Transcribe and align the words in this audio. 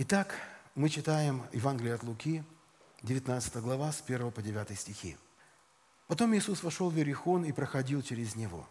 Итак, 0.00 0.36
мы 0.76 0.90
читаем 0.90 1.42
Евангелие 1.52 1.94
от 1.94 2.04
Луки, 2.04 2.44
19 3.02 3.56
глава, 3.56 3.90
с 3.90 4.00
1 4.00 4.30
по 4.30 4.40
9 4.40 4.78
стихи. 4.78 5.16
«Потом 6.06 6.36
Иисус 6.36 6.62
вошел 6.62 6.88
в 6.88 6.96
Иерихон 6.96 7.44
и 7.44 7.50
проходил 7.50 8.00
через 8.00 8.36
него. 8.36 8.64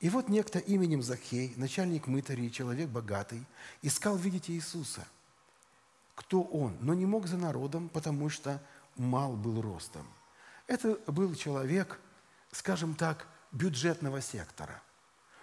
И 0.00 0.10
вот 0.10 0.28
некто 0.28 0.58
именем 0.58 1.00
Захей, 1.00 1.54
начальник 1.56 2.08
мытарей, 2.08 2.50
человек 2.50 2.90
богатый, 2.90 3.42
искал 3.80 4.18
видеть 4.18 4.50
Иисуса. 4.50 5.06
Кто 6.14 6.42
он? 6.42 6.76
Но 6.82 6.92
не 6.92 7.06
мог 7.06 7.26
за 7.26 7.38
народом, 7.38 7.88
потому 7.88 8.28
что 8.28 8.62
мал 8.96 9.36
был 9.36 9.62
ростом. 9.62 10.06
Это 10.66 10.98
был 11.06 11.34
человек, 11.36 11.98
скажем 12.52 12.96
так, 12.96 13.26
бюджетного 13.50 14.20
сектора. 14.20 14.82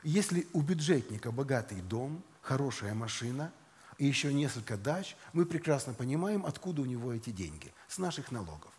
Если 0.04 0.47
у 0.54 0.61
бюджетника 0.61 1.31
богатый 1.31 1.81
дом, 1.81 2.21
хорошая 2.43 2.93
машина 2.93 3.52
и 3.98 4.05
еще 4.05 4.34
несколько 4.34 4.77
дач, 4.77 5.16
мы 5.34 5.45
прекрасно 5.45 5.93
понимаем, 5.93 6.46
откуда 6.46 6.82
у 6.82 6.86
него 6.86 7.14
эти 7.14 7.32
деньги. 7.32 7.74
С 7.88 7.97
наших 7.97 8.32
налогов. 8.32 8.71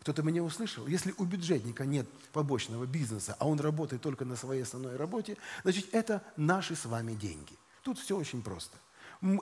Кто-то 0.00 0.22
меня 0.22 0.42
услышал? 0.42 0.86
Если 0.86 1.12
у 1.18 1.24
бюджетника 1.24 1.84
нет 1.84 2.08
побочного 2.32 2.86
бизнеса, 2.86 3.36
а 3.38 3.48
он 3.48 3.58
работает 3.58 4.00
только 4.00 4.24
на 4.24 4.36
своей 4.36 4.62
основной 4.62 4.96
работе, 4.96 5.36
значит, 5.64 5.88
это 5.92 6.22
наши 6.36 6.76
с 6.76 6.84
вами 6.84 7.14
деньги. 7.14 7.58
Тут 7.82 7.98
все 7.98 8.16
очень 8.16 8.42
просто. 8.42 8.78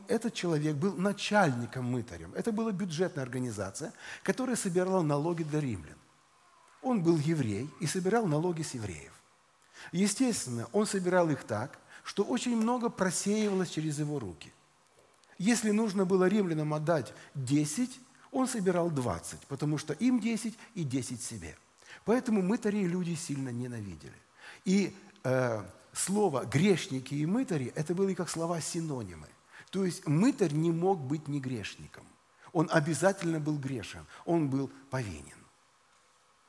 Этот 0.08 0.32
человек 0.32 0.76
был 0.76 0.94
начальником 0.96 1.84
мытарем. 1.84 2.32
Это 2.34 2.50
была 2.50 2.72
бюджетная 2.72 3.22
организация, 3.22 3.92
которая 4.22 4.56
собирала 4.56 5.02
налоги 5.02 5.42
для 5.42 5.60
римлян. 5.60 5.98
Он 6.80 7.02
был 7.02 7.18
еврей 7.18 7.68
и 7.80 7.86
собирал 7.86 8.26
налоги 8.26 8.62
с 8.62 8.72
евреев. 8.74 9.12
Естественно, 9.92 10.68
он 10.72 10.86
собирал 10.86 11.28
их 11.28 11.44
так, 11.44 11.78
что 12.04 12.22
очень 12.22 12.56
много 12.56 12.88
просеивалось 12.88 13.70
через 13.70 13.98
его 13.98 14.18
руки. 14.18 14.52
Если 15.38 15.70
нужно 15.70 16.04
было 16.04 16.28
римлянам 16.28 16.72
отдать 16.72 17.12
10, 17.34 18.00
он 18.32 18.48
собирал 18.48 18.90
20, 18.90 19.40
потому 19.48 19.78
что 19.78 19.92
им 19.94 20.20
10 20.20 20.58
и 20.74 20.84
10 20.84 21.22
себе. 21.22 21.56
Поэтому 22.04 22.42
мытари 22.42 22.84
люди 22.84 23.14
сильно 23.14 23.50
ненавидели. 23.50 24.16
И 24.64 24.94
э, 25.24 25.62
слово 25.92 26.44
«грешники» 26.44 27.14
и 27.14 27.26
«мытари»– 27.26 27.72
это 27.74 27.94
были 27.94 28.14
как 28.14 28.30
слова 28.30 28.60
синонимы. 28.60 29.28
То 29.70 29.84
есть 29.84 30.06
мытарь 30.06 30.52
не 30.52 30.70
мог 30.70 31.00
быть 31.00 31.28
не 31.28 31.40
грешником. 31.40 32.04
Он 32.52 32.68
обязательно 32.72 33.40
был 33.40 33.58
грешен, 33.58 34.06
он 34.24 34.48
был 34.48 34.70
повинен. 34.90 35.36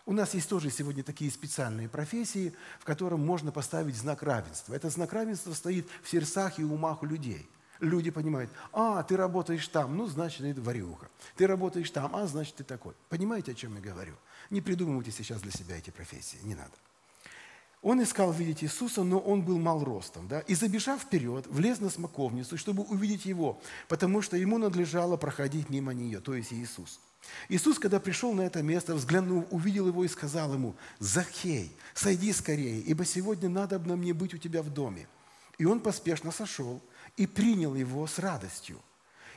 У 0.06 0.14
нас 0.14 0.34
есть 0.34 0.48
тоже 0.48 0.70
сегодня 0.70 1.04
такие 1.04 1.30
специальные 1.30 1.90
профессии, 1.90 2.54
в 2.80 2.86
котором 2.86 3.26
можно 3.26 3.52
поставить 3.52 3.98
знак 3.98 4.24
равенства. 4.24 4.74
Этот 4.74 4.94
знак 4.94 5.12
равенства 5.12 5.54
стоит 5.54 5.90
в 6.02 6.10
сердцах 6.10 6.60
и 6.60 6.64
умах 6.64 7.04
у 7.04 7.06
людей– 7.06 7.50
Люди 7.80 8.10
понимают, 8.10 8.50
а, 8.74 9.04
ты 9.04 9.16
работаешь 9.18 9.68
там, 9.68 9.96
ну, 9.96 10.08
значит, 10.08 10.42
это 10.42 10.62
варюха. 10.62 11.08
Ты 11.36 11.46
работаешь 11.48 11.90
там, 11.92 12.16
а, 12.16 12.26
значит, 12.28 12.56
ты 12.56 12.64
такой. 12.64 12.94
Понимаете, 13.10 13.52
о 13.52 13.56
чем 13.56 13.76
я 13.76 13.82
говорю? 13.82 14.14
Не 14.50 14.62
придумывайте 14.62 15.12
сейчас 15.12 15.42
для 15.42 15.52
себя 15.52 15.78
эти 15.78 15.90
профессии, 15.90 16.40
не 16.44 16.56
надо. 16.56 16.74
Он 17.84 18.02
искал 18.02 18.32
видеть 18.32 18.64
Иисуса, 18.64 19.04
но 19.04 19.20
он 19.20 19.44
был 19.44 19.60
мал 19.60 19.84
ростом. 19.84 20.28
Да? 20.28 20.40
И 20.42 20.56
забежав 20.56 21.02
вперед, 21.02 21.46
влез 21.48 21.80
на 21.80 21.90
смоковницу, 21.90 22.58
чтобы 22.58 22.84
увидеть 22.84 23.26
его, 23.26 23.62
потому 23.88 24.22
что 24.22 24.36
ему 24.36 24.58
надлежало 24.58 25.16
проходить 25.16 25.70
мимо 25.70 25.94
нее, 25.94 26.20
то 26.20 26.34
есть 26.34 26.52
Иисус. 26.52 27.00
Иисус, 27.50 27.78
когда 27.78 28.00
пришел 28.00 28.34
на 28.34 28.42
это 28.42 28.62
место, 28.64 28.96
взглянув, 28.96 29.46
увидел 29.52 29.88
его 29.88 30.04
и 30.04 30.08
сказал 30.08 30.54
ему, 30.54 30.76
«Захей, 31.00 31.72
сойди 31.94 32.34
скорее, 32.34 32.80
ибо 32.80 33.06
сегодня 33.06 33.50
надо 33.50 33.80
мне 33.80 34.14
быть 34.14 34.34
у 34.34 34.38
тебя 34.38 34.62
в 34.64 34.70
доме». 34.70 35.08
И 35.58 35.66
он 35.66 35.80
поспешно 35.80 36.32
сошел, 36.32 36.82
и 37.18 37.28
принял 37.28 37.76
его 37.76 38.08
с 38.08 38.20
радостью. 38.20 38.82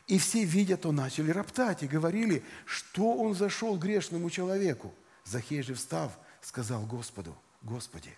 И 0.07 0.19
все, 0.19 0.45
видя 0.45 0.77
то, 0.77 0.93
начали 0.93 1.31
роптать 1.31 1.83
и 1.83 1.89
говорили, 1.89 2.45
что 2.67 3.15
он 3.15 3.35
зашел 3.35 3.79
грешному 3.79 4.31
человеку. 4.31 4.95
Захей 5.25 5.63
же 5.63 5.75
встав, 5.75 6.19
сказал 6.41 6.85
Господу, 6.87 7.37
Господи, 7.63 8.17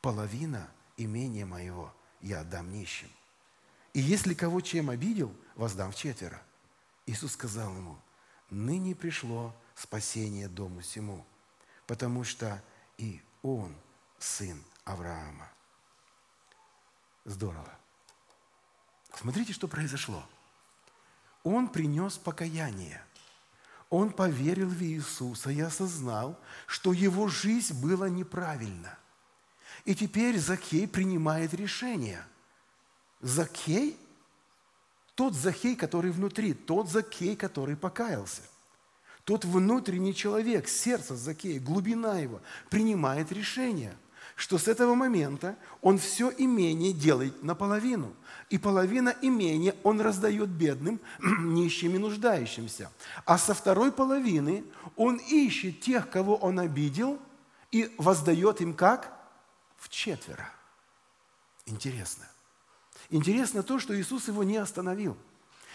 половина 0.00 0.68
имения 0.96 1.46
моего 1.46 1.92
я 2.20 2.40
отдам 2.40 2.72
нищим. 2.72 3.08
И 3.92 4.00
если 4.00 4.34
кого 4.34 4.60
чем 4.60 4.90
обидел, 4.90 5.34
воздам 5.54 5.92
в 5.92 5.96
четверо. 5.96 6.40
Иисус 7.06 7.32
сказал 7.32 7.74
ему, 7.76 7.98
ныне 8.50 8.94
пришло 8.94 9.54
спасение 9.74 10.48
дому 10.48 10.82
сему, 10.82 11.24
потому 11.86 12.24
что 12.24 12.62
и 12.96 13.20
он 13.42 13.74
сын 14.18 14.62
Авраама. 14.84 15.50
Здорово. 17.24 17.77
Смотрите, 19.20 19.52
что 19.52 19.66
произошло. 19.66 20.24
Он 21.42 21.68
принес 21.68 22.16
покаяние. 22.18 23.02
Он 23.90 24.12
поверил 24.12 24.68
в 24.68 24.80
Иисуса 24.80 25.50
и 25.50 25.60
осознал, 25.60 26.38
что 26.68 26.92
его 26.92 27.26
жизнь 27.26 27.74
была 27.82 28.08
неправильна. 28.08 28.96
И 29.84 29.96
теперь 29.96 30.38
Закей 30.38 30.86
принимает 30.86 31.52
решение. 31.52 32.24
Закей, 33.20 33.98
тот 35.16 35.34
Закей, 35.34 35.74
который 35.74 36.12
внутри, 36.12 36.54
тот 36.54 36.88
Закей, 36.88 37.34
который 37.34 37.76
покаялся. 37.76 38.42
Тот 39.24 39.44
внутренний 39.44 40.14
человек, 40.14 40.68
сердце 40.68 41.16
Закея, 41.16 41.58
глубина 41.58 42.20
его, 42.20 42.40
принимает 42.70 43.32
решение– 43.32 43.96
что 44.38 44.56
с 44.56 44.68
этого 44.68 44.94
момента 44.94 45.56
он 45.82 45.98
все 45.98 46.32
имение 46.38 46.92
делает 46.92 47.42
наполовину. 47.42 48.14
И 48.50 48.56
половина 48.56 49.12
имения 49.20 49.74
он 49.82 50.00
раздает 50.00 50.48
бедным, 50.48 51.00
нищим 51.40 51.96
и 51.96 51.98
нуждающимся. 51.98 52.88
А 53.24 53.36
со 53.36 53.52
второй 53.52 53.90
половины 53.90 54.62
он 54.94 55.16
ищет 55.16 55.80
тех, 55.80 56.08
кого 56.08 56.36
он 56.36 56.60
обидел, 56.60 57.18
и 57.72 57.92
воздает 57.98 58.60
им 58.60 58.74
как? 58.74 59.12
В 59.76 59.88
четверо. 59.88 60.48
Интересно. 61.66 62.24
Интересно 63.10 63.64
то, 63.64 63.80
что 63.80 64.00
Иисус 64.00 64.28
его 64.28 64.44
не 64.44 64.56
остановил. 64.58 65.16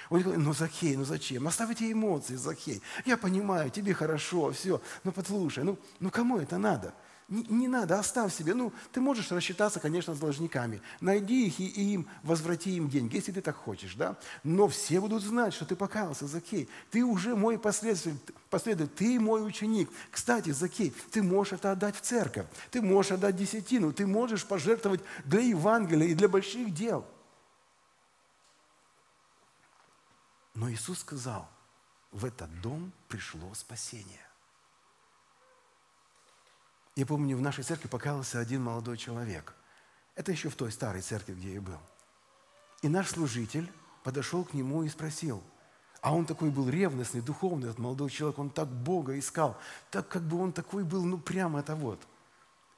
Он 0.09 0.21
говорит, 0.21 0.41
ну 0.41 0.53
Захей, 0.53 0.95
ну 0.95 1.03
зачем? 1.03 1.47
Оставьте 1.47 1.91
эмоции, 1.91 2.35
Захей. 2.35 2.81
Я 3.05 3.17
понимаю, 3.17 3.69
тебе 3.69 3.93
хорошо, 3.93 4.53
все. 4.53 4.81
Но 5.03 5.11
послушай, 5.11 5.65
ну, 5.65 5.77
ну 5.99 6.09
кому 6.09 6.39
это 6.39 6.57
надо? 6.57 6.93
Не, 7.29 7.43
не 7.43 7.67
надо, 7.67 7.99
оставь 7.99 8.33
себе. 8.33 8.53
Ну, 8.53 8.73
ты 8.91 8.99
можешь 8.99 9.31
рассчитаться, 9.31 9.79
конечно, 9.79 10.13
с 10.13 10.19
должниками. 10.19 10.81
Найди 10.99 11.47
их 11.47 11.59
и, 11.59 11.67
и 11.67 11.93
им 11.93 12.07
возврати 12.21 12.75
им 12.75 12.89
деньги, 12.89 13.15
если 13.15 13.31
ты 13.31 13.41
так 13.41 13.55
хочешь, 13.55 13.95
да? 13.95 14.17
Но 14.43 14.67
все 14.67 14.99
будут 14.99 15.23
знать, 15.23 15.53
что 15.53 15.65
ты 15.65 15.75
покаялся, 15.75 16.27
Закей. 16.27 16.69
Ты 16.91 17.03
уже 17.03 17.35
мой 17.35 17.57
последователь, 17.57 18.19
последователь, 18.49 18.93
ты 18.95 19.19
мой 19.19 19.45
ученик. 19.45 19.89
Кстати, 20.11 20.51
Закей, 20.51 20.93
ты 21.11 21.23
можешь 21.23 21.53
это 21.53 21.71
отдать 21.71 21.95
в 21.95 22.01
церковь, 22.01 22.45
ты 22.71 22.81
можешь 22.81 23.13
отдать 23.13 23.35
десятину, 23.35 23.93
ты 23.93 24.05
можешь 24.05 24.45
пожертвовать 24.45 25.01
для 25.23 25.41
Евангелия 25.41 26.07
и 26.07 26.15
для 26.15 26.27
больших 26.27 26.73
дел. 26.73 27.05
Но 30.53 30.69
Иисус 30.69 30.99
сказал, 30.99 31.49
в 32.11 32.25
этот 32.25 32.61
дом 32.61 32.91
пришло 33.07 33.53
спасение. 33.55 34.21
Я 36.95 37.05
помню, 37.05 37.35
в 37.35 37.41
нашей 37.41 37.63
церкви 37.63 37.87
покаялся 37.87 38.39
один 38.39 38.63
молодой 38.63 38.97
человек. 38.97 39.55
Это 40.15 40.31
еще 40.31 40.49
в 40.49 40.55
той 40.55 40.71
старой 40.71 41.01
церкви, 41.01 41.33
где 41.33 41.55
я 41.55 41.61
был. 41.61 41.79
И 42.83 42.87
наш 42.87 43.09
служитель 43.09 43.71
подошел 44.03 44.43
к 44.43 44.53
нему 44.53 44.83
и 44.83 44.89
спросил, 44.89 45.41
а 46.01 46.13
он 46.13 46.25
такой 46.25 46.51
был 46.51 46.69
ревностный, 46.69 47.21
духовный, 47.21 47.69
этот 47.69 47.79
молодой 47.79 48.09
человек, 48.09 48.37
он 48.37 48.49
так 48.49 48.67
Бога 48.67 49.17
искал, 49.17 49.57
так 49.89 50.07
как 50.07 50.21
бы 50.21 50.39
он 50.39 50.51
такой 50.51 50.83
был, 50.83 51.03
ну 51.03 51.17
прямо 51.17 51.61
это 51.61 51.75
вот. 51.75 51.99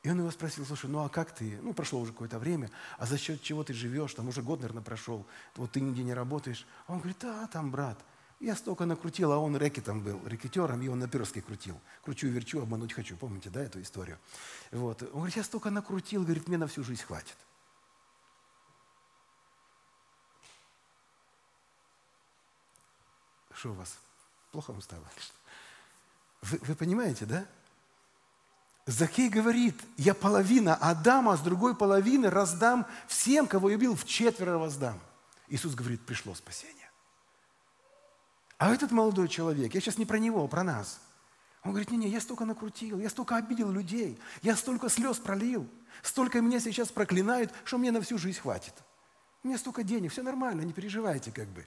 И 0.04 0.10
он 0.10 0.20
его 0.20 0.30
спросил, 0.30 0.64
слушай, 0.66 0.88
ну 0.90 1.04
а 1.04 1.10
как 1.10 1.34
ты, 1.34 1.60
ну 1.64 1.74
прошло 1.74 2.00
уже 2.00 2.12
какое-то 2.12 2.38
время, 2.38 2.70
а 3.00 3.08
за 3.08 3.18
счет 3.18 3.42
чего 3.42 3.64
ты 3.64 3.74
живешь, 3.74 4.14
там 4.14 4.28
уже 4.28 4.44
год, 4.44 4.60
наверное, 4.60 4.84
прошел, 4.84 5.26
вот 5.56 5.72
ты 5.72 5.82
нигде 5.82 6.04
не 6.04 6.14
работаешь. 6.14 6.68
А 6.86 6.94
он 6.94 7.00
говорит, 7.00 7.18
да, 7.20 7.48
там, 7.48 7.72
брат, 7.72 7.98
я 8.40 8.56
столько 8.56 8.86
накрутил, 8.86 9.32
а 9.32 9.38
он 9.38 9.56
рэкетом 9.56 10.02
был, 10.02 10.20
рэкетером, 10.26 10.82
и 10.82 10.88
он 10.88 11.00
на 11.00 11.08
перске 11.08 11.42
крутил. 11.42 11.80
Кручу, 12.04 12.28
верчу, 12.28 12.62
обмануть 12.62 12.94
хочу. 12.94 13.16
Помните, 13.16 13.50
да, 13.50 13.62
эту 13.62 13.82
историю? 13.82 14.20
Вот. 14.72 15.02
Он 15.04 15.10
говорит, 15.10 15.38
я 15.38 15.44
столько 15.44 15.70
накрутил, 15.70 16.24
говорит, 16.24 16.48
мне 16.48 16.58
на 16.58 16.68
всю 16.68 16.84
жизнь 16.84 17.02
хватит. 17.02 17.38
Что 23.54 23.72
у 23.72 23.74
вас? 23.74 23.98
Плохо 24.52 24.72
вам 24.72 24.82
стало? 24.82 25.04
Вы, 26.42 26.60
вы 26.62 26.76
понимаете, 26.76 27.26
да? 27.26 27.48
Закей 28.86 29.30
говорит, 29.30 29.82
я 29.98 30.14
половина 30.14 30.76
Адама, 30.76 31.38
с 31.38 31.40
другой 31.40 31.76
половины 31.76 32.30
раздам 32.30 32.86
всем, 33.08 33.48
кого 33.48 33.72
я 33.72 33.78
бил, 33.78 33.96
в 33.96 34.06
четверо 34.06 34.58
воздам. 34.58 35.00
Иисус 35.48 35.74
говорит, 35.74 36.06
пришло 36.06 36.36
спасение. 36.36 36.85
А 38.58 38.74
этот 38.74 38.92
молодой 38.92 39.28
человек, 39.28 39.74
я 39.74 39.82
сейчас 39.82 39.98
не 39.98 40.06
про 40.06 40.18
него, 40.18 40.44
а 40.44 40.48
про 40.48 40.64
нас. 40.64 41.00
Он 41.64 41.72
говорит, 41.72 41.92
не-не, 41.92 42.08
я 42.10 42.22
столько 42.22 42.46
накрутил, 42.46 43.00
я 43.00 43.10
столько 43.10 43.38
обидел 43.38 43.72
людей, 43.72 44.20
я 44.44 44.56
столько 44.56 44.88
слез 44.88 45.18
пролил, 45.18 45.68
столько 46.04 46.40
меня 46.40 46.60
сейчас 46.60 46.90
проклинают, 46.90 47.52
что 47.64 47.78
мне 47.78 47.92
на 47.92 48.02
всю 48.02 48.18
жизнь 48.18 48.40
хватит. 48.40 48.74
Меня 49.44 49.58
столько 49.58 49.84
денег, 49.84 50.12
все 50.12 50.22
нормально, 50.22 50.62
не 50.62 50.74
переживайте 50.74 51.32
как 51.32 51.48
бы. 51.48 51.66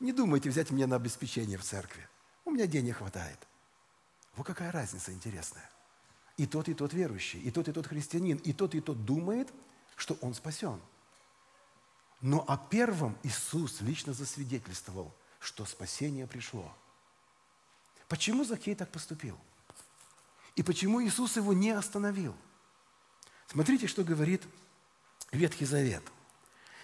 Не 0.00 0.12
думайте 0.12 0.50
взять 0.50 0.70
меня 0.70 0.86
на 0.86 0.96
обеспечение 0.96 1.58
в 1.58 1.64
церкви. 1.64 2.06
У 2.44 2.50
меня 2.50 2.66
денег 2.66 2.98
хватает. 2.98 3.38
Вот 4.36 4.46
какая 4.46 4.70
разница 4.70 5.12
интересная. 5.12 5.68
И 6.36 6.46
тот, 6.46 6.68
и 6.68 6.74
тот 6.74 6.92
верующий, 6.92 7.40
и 7.40 7.50
тот, 7.50 7.68
и 7.68 7.72
тот 7.72 7.86
христианин, 7.86 8.36
и 8.36 8.52
тот, 8.52 8.74
и 8.74 8.80
тот 8.80 9.04
думает, 9.04 9.52
что 9.96 10.16
он 10.20 10.34
спасен. 10.34 10.80
Но 12.20 12.44
о 12.46 12.56
первом 12.56 13.16
Иисус 13.24 13.80
лично 13.80 14.12
засвидетельствовал, 14.12 15.12
что 15.38 15.64
спасение 15.64 16.26
пришло. 16.26 16.72
Почему 18.08 18.44
Закей 18.44 18.74
так 18.74 18.90
поступил? 18.90 19.38
И 20.56 20.62
почему 20.62 21.02
Иисус 21.02 21.36
его 21.36 21.52
не 21.52 21.70
остановил? 21.70 22.34
Смотрите, 23.46 23.86
что 23.86 24.02
говорит 24.02 24.42
Ветхий 25.30 25.64
Завет. 25.64 26.02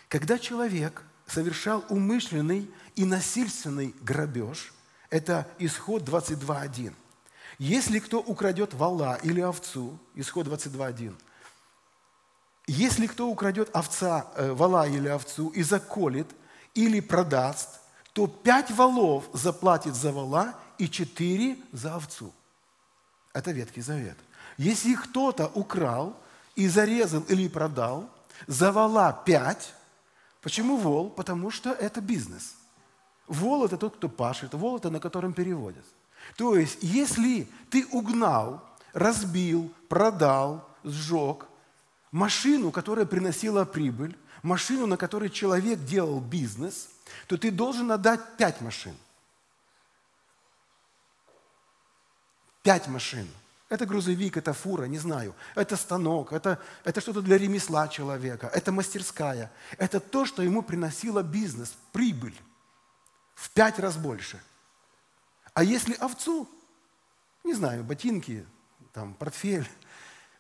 Когда 0.09 0.39
человек 0.39 1.03
совершал 1.27 1.85
умышленный 1.89 2.71
и 2.95 3.05
насильственный 3.05 3.95
грабеж, 4.01 4.73
это 5.11 5.49
исход 5.59 6.03
22.1. 6.03 6.95
Если 7.59 7.99
кто 7.99 8.21
украдет 8.21 8.75
вала 8.75 9.19
или 9.23 9.41
овцу, 9.41 9.99
исход 10.15 10.47
22.1, 10.47 11.17
если 12.67 13.07
кто 13.07 13.29
украдет 13.29 13.71
овца, 13.75 14.33
э, 14.37 14.53
вала 14.53 14.89
или 14.89 15.09
овцу 15.09 15.49
и 15.49 15.63
заколет 15.63 16.29
или 16.75 17.01
продаст, 17.01 17.81
то 18.15 18.29
пять 18.29 18.71
валов 18.71 19.29
заплатит 19.33 19.95
за 19.95 20.13
вала 20.13 20.55
и 20.79 20.89
четыре 20.89 21.59
за 21.73 21.97
овцу. 21.97 22.33
Это 23.33 23.51
Ветхий 23.51 23.83
Завет. 23.83 24.17
Если 24.57 24.95
кто-то 24.95 25.49
украл 25.49 26.17
и 26.55 26.69
зарезал 26.69 27.23
или 27.23 27.49
продал, 27.49 28.09
за 28.47 28.71
вала 28.71 29.13
пять. 29.13 29.75
Почему 30.41 30.77
вол? 30.77 31.11
Потому 31.11 31.51
что 31.51 31.73
это 31.73 32.01
бизнес. 32.01 32.55
Вол– 33.27 33.65
это 33.67 33.77
тот, 33.77 33.97
кто 33.97 34.09
пашет, 34.09 34.55
вол– 34.55 34.77
это 34.79 34.91
на 34.91 35.01
котором 35.01 35.33
переводят. 35.33 35.85
То 36.37 36.57
есть, 36.57 36.79
если 36.83 37.49
ты 37.71 37.87
угнал, 37.91 38.63
разбил, 38.93 39.73
продал, 39.89 40.69
сжег 40.85 41.47
машину, 42.15 42.71
которая 42.71 43.07
приносила 43.07 43.65
прибыль, 43.65 44.17
машину, 44.43 44.87
на 44.87 44.97
которой 44.97 45.31
человек 45.31 45.81
делал 45.81 46.21
бизнес, 46.21 46.89
то 47.27 47.37
ты 47.37 47.51
должен 47.51 47.91
отдать 47.91 48.37
пять 48.37 48.61
машин. 48.61 48.97
Пять 52.63 52.87
машин. 52.87 53.29
Это 53.69 53.85
грузовик, 53.85 54.37
это 54.37 54.53
фура, 54.53 54.85
не 54.85 54.99
знаю. 54.99 55.35
Это 55.57 55.77
станок, 55.77 56.33
это, 56.33 56.63
это 56.85 57.01
что-то 57.01 57.21
для 57.21 57.37
ремесла 57.37 57.89
человека, 57.89 58.49
это 58.55 58.71
мастерская. 58.71 59.51
Это 59.77 59.99
то, 59.99 60.25
что 60.25 60.43
ему 60.43 60.63
приносило 60.63 61.23
бизнес, 61.25 61.75
прибыль 61.93 62.41
в 63.35 63.51
пять 63.51 63.81
раз 63.81 63.97
больше. 63.97 64.41
А 65.53 65.65
если 65.65 65.95
овцу, 65.95 66.49
не 67.43 67.55
знаю, 67.55 67.83
ботинки, 67.83 68.47
там, 68.93 69.15
портфель, 69.15 69.69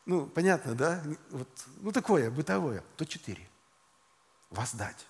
ну, 0.06 0.26
понятно, 0.26 0.74
да? 0.74 1.02
Вот, 1.30 1.48
ну, 1.80 1.92
такое, 1.92 2.30
бытовое, 2.30 2.84
то 2.96 3.04
четыре. 3.04 3.48
Воздать. 4.50 5.06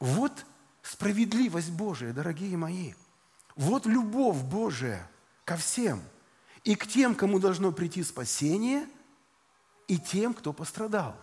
Вот 0.00 0.44
справедливость 0.82 1.70
Божия, 1.70 2.12
дорогие 2.12 2.56
мои– 2.56 2.94
вот 3.56 3.86
любовь 3.86 4.42
Божия 4.42 5.10
ко 5.44 5.56
всем. 5.56 6.02
И 6.64 6.74
к 6.74 6.86
тем, 6.86 7.14
кому 7.14 7.38
должно 7.38 7.72
прийти 7.72 8.02
спасение, 8.02 8.88
и 9.88 9.98
тем, 9.98 10.32
кто 10.32 10.52
пострадал. 10.52 11.16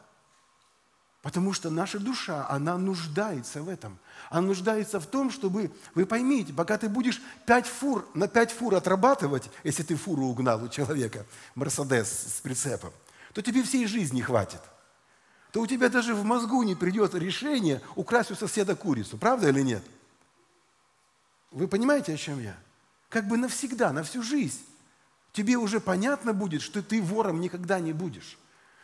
Потому 1.22 1.52
что 1.52 1.70
наша 1.70 2.00
душа, 2.00 2.48
она 2.50 2.78
нуждается 2.78 3.62
в 3.62 3.68
этом. 3.68 4.00
Она 4.30 4.48
нуждается 4.48 5.02
в 5.02 5.06
том, 5.06 5.32
чтобы, 5.32 5.72
вы 5.94 6.06
поймите, 6.06 6.54
пока 6.54 6.78
ты 6.78 6.88
будешь 6.88 7.22
пять 7.46 7.68
фур, 7.68 8.08
на 8.14 8.30
пять 8.30 8.52
фур 8.52 8.76
отрабатывать, 8.76 9.50
если 9.66 9.84
ты 9.84 9.96
фуру 9.96 10.24
угнал 10.24 10.64
у 10.64 10.70
человека, 10.70 11.26
Мерседес 11.56 12.36
с 12.38 12.40
прицепом, 12.40 12.94
то 13.34 13.42
тебе 13.42 13.64
всей 13.64 13.86
жизни 13.86 14.22
хватит. 14.22 14.62
То 15.52 15.62
у 15.62 15.68
тебя 15.68 15.90
даже 15.90 16.16
в 16.16 16.24
мозгу 16.24 16.64
не 16.64 16.76
придет 16.76 17.14
решение 17.16 17.82
украсть 17.96 18.32
у 18.32 18.36
соседа 18.36 18.76
курицу. 18.76 19.18
Правда 19.18 19.50
или 19.50 19.62
нет? 19.62 19.84
Вы 21.52 21.68
понимаете, 21.68 22.14
о 22.14 22.18
чем 22.18 22.40
я? 22.40 22.56
Как 23.10 23.28
бы 23.28 23.36
навсегда, 23.36 23.92
на 23.92 24.04
всю 24.04 24.22
жизнь. 24.22 24.62
Тебе 25.34 25.58
уже 25.58 25.80
понятно 25.80 26.34
будет, 26.34 26.62
что 26.62 26.82
ты 26.82 27.02
вором 27.02 27.42
никогда 27.42 27.80
не 27.80 27.92
будешь. 27.92 28.38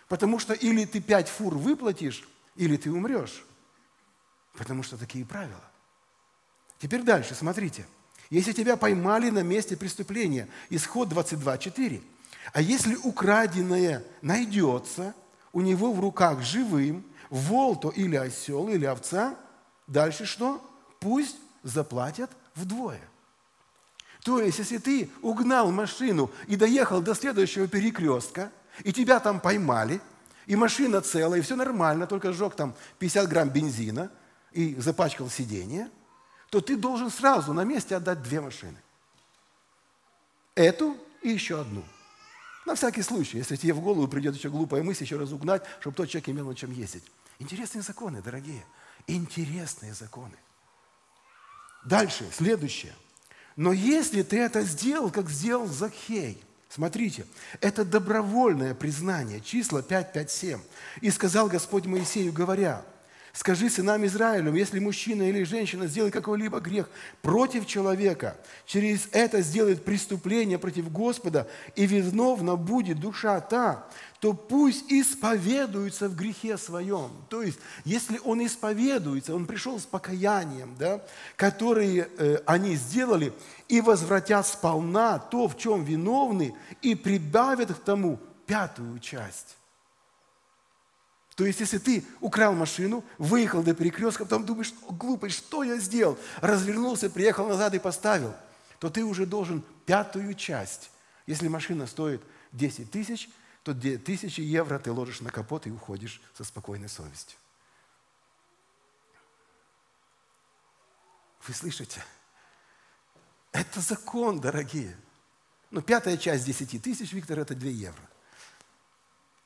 Потому 0.08 0.40
что 0.40 0.54
или 0.54 0.86
ты 0.86 1.02
пять 1.02 1.28
фур 1.28 1.56
выплатишь, 1.56 2.28
или 2.56 2.78
ты 2.78 2.92
умрешь. 2.92 3.44
Потому 4.54 4.84
что 4.84 4.98
такие 4.98 5.26
правила. 5.26 5.64
Теперь 6.80 7.04
дальше, 7.04 7.36
смотрите. 7.36 7.86
Если 8.30 8.54
тебя 8.54 8.78
поймали 8.78 9.30
на 9.30 9.44
месте 9.44 9.78
преступления, 9.78 10.48
исход 10.70 11.10
22.4. 11.10 12.02
А 12.54 12.62
если 12.62 12.96
украденное 12.96 14.04
найдется 14.22 15.16
у 15.54 15.62
него 15.62 15.94
в 15.94 16.00
руках 16.00 16.42
живым, 16.42 17.04
вол 17.30 17.76
то 17.76 17.90
или 17.90 18.16
осел, 18.16 18.70
или 18.70 18.86
овца, 18.86 19.38
дальше 19.88 20.26
что? 20.26 20.62
Пусть 21.00 21.38
заплатят 21.64 22.30
вдвое. 22.56 23.02
То 24.26 24.42
есть, 24.42 24.58
если 24.58 24.80
ты 24.80 25.12
угнал 25.22 25.72
машину 25.72 26.32
и 26.48 26.56
доехал 26.56 27.00
до 27.00 27.14
следующего 27.14 27.68
перекрестка, 27.68 28.52
и 28.84 28.92
тебя 28.92 29.20
там 29.20 29.40
поймали, 29.40 30.02
и 30.48 30.56
машина 30.56 31.02
целая, 31.02 31.42
и 31.42 31.44
все 31.44 31.56
нормально, 31.56 32.08
только 32.08 32.34
сжег 32.34 32.56
там 32.56 32.74
50 32.98 33.30
грамм 33.30 33.50
бензина 33.50 34.10
и 34.52 34.74
запачкал 34.78 35.30
сиденье, 35.30 35.92
то 36.50 36.60
ты 36.60 36.76
должен 36.76 37.12
сразу 37.12 37.54
на 37.54 37.64
месте 37.64 37.96
отдать 37.96 38.24
две 38.24 38.42
машины. 38.42 38.82
Эту 40.56 40.98
и 41.22 41.30
еще 41.30 41.62
одну. 41.62 41.84
На 42.66 42.74
всякий 42.74 43.04
случай, 43.04 43.38
если 43.38 43.56
тебе 43.58 43.76
в 43.76 43.82
голову 43.82 44.08
придет 44.08 44.36
еще 44.36 44.50
глупая 44.50 44.82
мысль, 44.82 45.04
еще 45.04 45.18
раз 45.18 45.34
угнать, 45.34 45.62
чтобы 45.82 45.96
тот 45.96 46.10
человек 46.10 46.30
имел 46.30 46.48
на 46.48 46.56
чем 46.56 46.72
ездить. 46.72 47.04
Интересные 47.38 47.84
законы, 47.84 48.24
дорогие. 48.24 48.66
Интересные 49.06 49.94
законы. 49.94 50.38
Дальше, 51.84 52.28
следующее. 52.34 52.96
Но 53.56 53.72
если 53.72 54.22
ты 54.22 54.40
это 54.40 54.62
сделал, 54.64 55.10
как 55.10 55.30
сделал 55.30 55.68
Захей, 55.68 56.42
смотрите, 56.70 57.26
это 57.62 57.86
добровольное 57.86 58.74
признание, 58.74 59.40
числа 59.40 59.82
5, 59.82 60.14
5, 60.14 60.32
7. 60.32 60.60
И 61.02 61.10
сказал 61.10 61.48
Господь 61.48 61.86
Моисею, 61.86 62.34
говоря, 62.34 62.84
Скажи 63.36 63.70
сынам 63.70 64.06
Израилю, 64.06 64.54
если 64.54 64.80
мужчина 64.80 65.24
или 65.24 65.44
женщина 65.44 65.88
сделает 65.88 66.14
какой-либо 66.14 66.62
грех 66.62 66.90
против 67.22 67.68
человека, 67.68 68.38
через 68.66 69.10
это 69.12 69.42
сделает 69.42 69.84
преступление 69.84 70.58
против 70.58 70.90
Господа, 70.90 71.46
и 71.76 71.86
виновна 71.86 72.56
будет 72.56 73.02
душа 73.02 73.42
та, 73.42 73.86
то 74.26 74.34
пусть 74.34 74.92
исповедуется 74.92 76.10
в 76.10 76.16
грехе 76.16 76.58
своем. 76.58 77.12
То 77.30 77.44
есть, 77.44 77.60
если 77.84 78.20
он 78.24 78.44
исповедуется, 78.44 79.36
он 79.36 79.46
пришел 79.46 79.80
с 79.80 79.84
покаянием, 79.84 80.76
да, 80.80 81.06
которые 81.36 82.10
э, 82.18 82.38
они 82.48 82.76
сделали, 82.76 83.34
и 83.68 83.82
возвратят 83.82 84.48
сполна 84.48 85.20
то, 85.20 85.48
в 85.48 85.56
чем 85.60 85.84
виновны, 85.84 86.56
и 86.82 86.96
прибавят 86.96 87.72
к 87.72 87.84
тому 87.84 88.20
пятую 88.48 88.98
часть. 88.98 89.58
То 91.36 91.46
есть, 91.46 91.60
если 91.60 91.78
ты 91.78 92.04
украл 92.20 92.56
машину, 92.56 93.04
выехал 93.20 93.62
до 93.62 93.76
перекрестка, 93.76 94.24
потом 94.24 94.44
думаешь, 94.44 94.74
глупый, 94.90 95.30
что 95.30 95.62
я 95.62 95.78
сделал? 95.78 96.18
Развернулся, 96.42 97.12
приехал 97.12 97.48
назад 97.48 97.76
и 97.76 97.80
поставил, 97.80 98.34
то 98.80 98.90
ты 98.90 99.04
уже 99.04 99.28
должен 99.28 99.64
пятую 99.86 100.34
часть. 100.34 100.90
Если 101.28 101.48
машина 101.48 101.86
стоит 101.86 102.24
10 102.54 102.90
тысяч, 102.90 103.30
то 103.66 103.74
тысячи 103.74 104.42
евро 104.42 104.78
ты 104.78 104.92
ложишь 104.92 105.22
на 105.22 105.32
капот 105.32 105.66
и 105.66 105.72
уходишь 105.72 106.22
со 106.36 106.44
спокойной 106.44 106.88
совестью. 106.88 107.40
Вы 111.48 111.54
слышите? 111.56 112.06
Это 113.52 113.82
закон, 113.82 114.40
дорогие. 114.40 114.96
Ну, 115.72 115.82
пятая 115.82 116.16
часть 116.16 116.46
10 116.46 116.80
тысяч, 116.80 117.12
Виктор, 117.12 117.40
это 117.40 117.56
2 117.56 117.68
евро. 117.70 118.10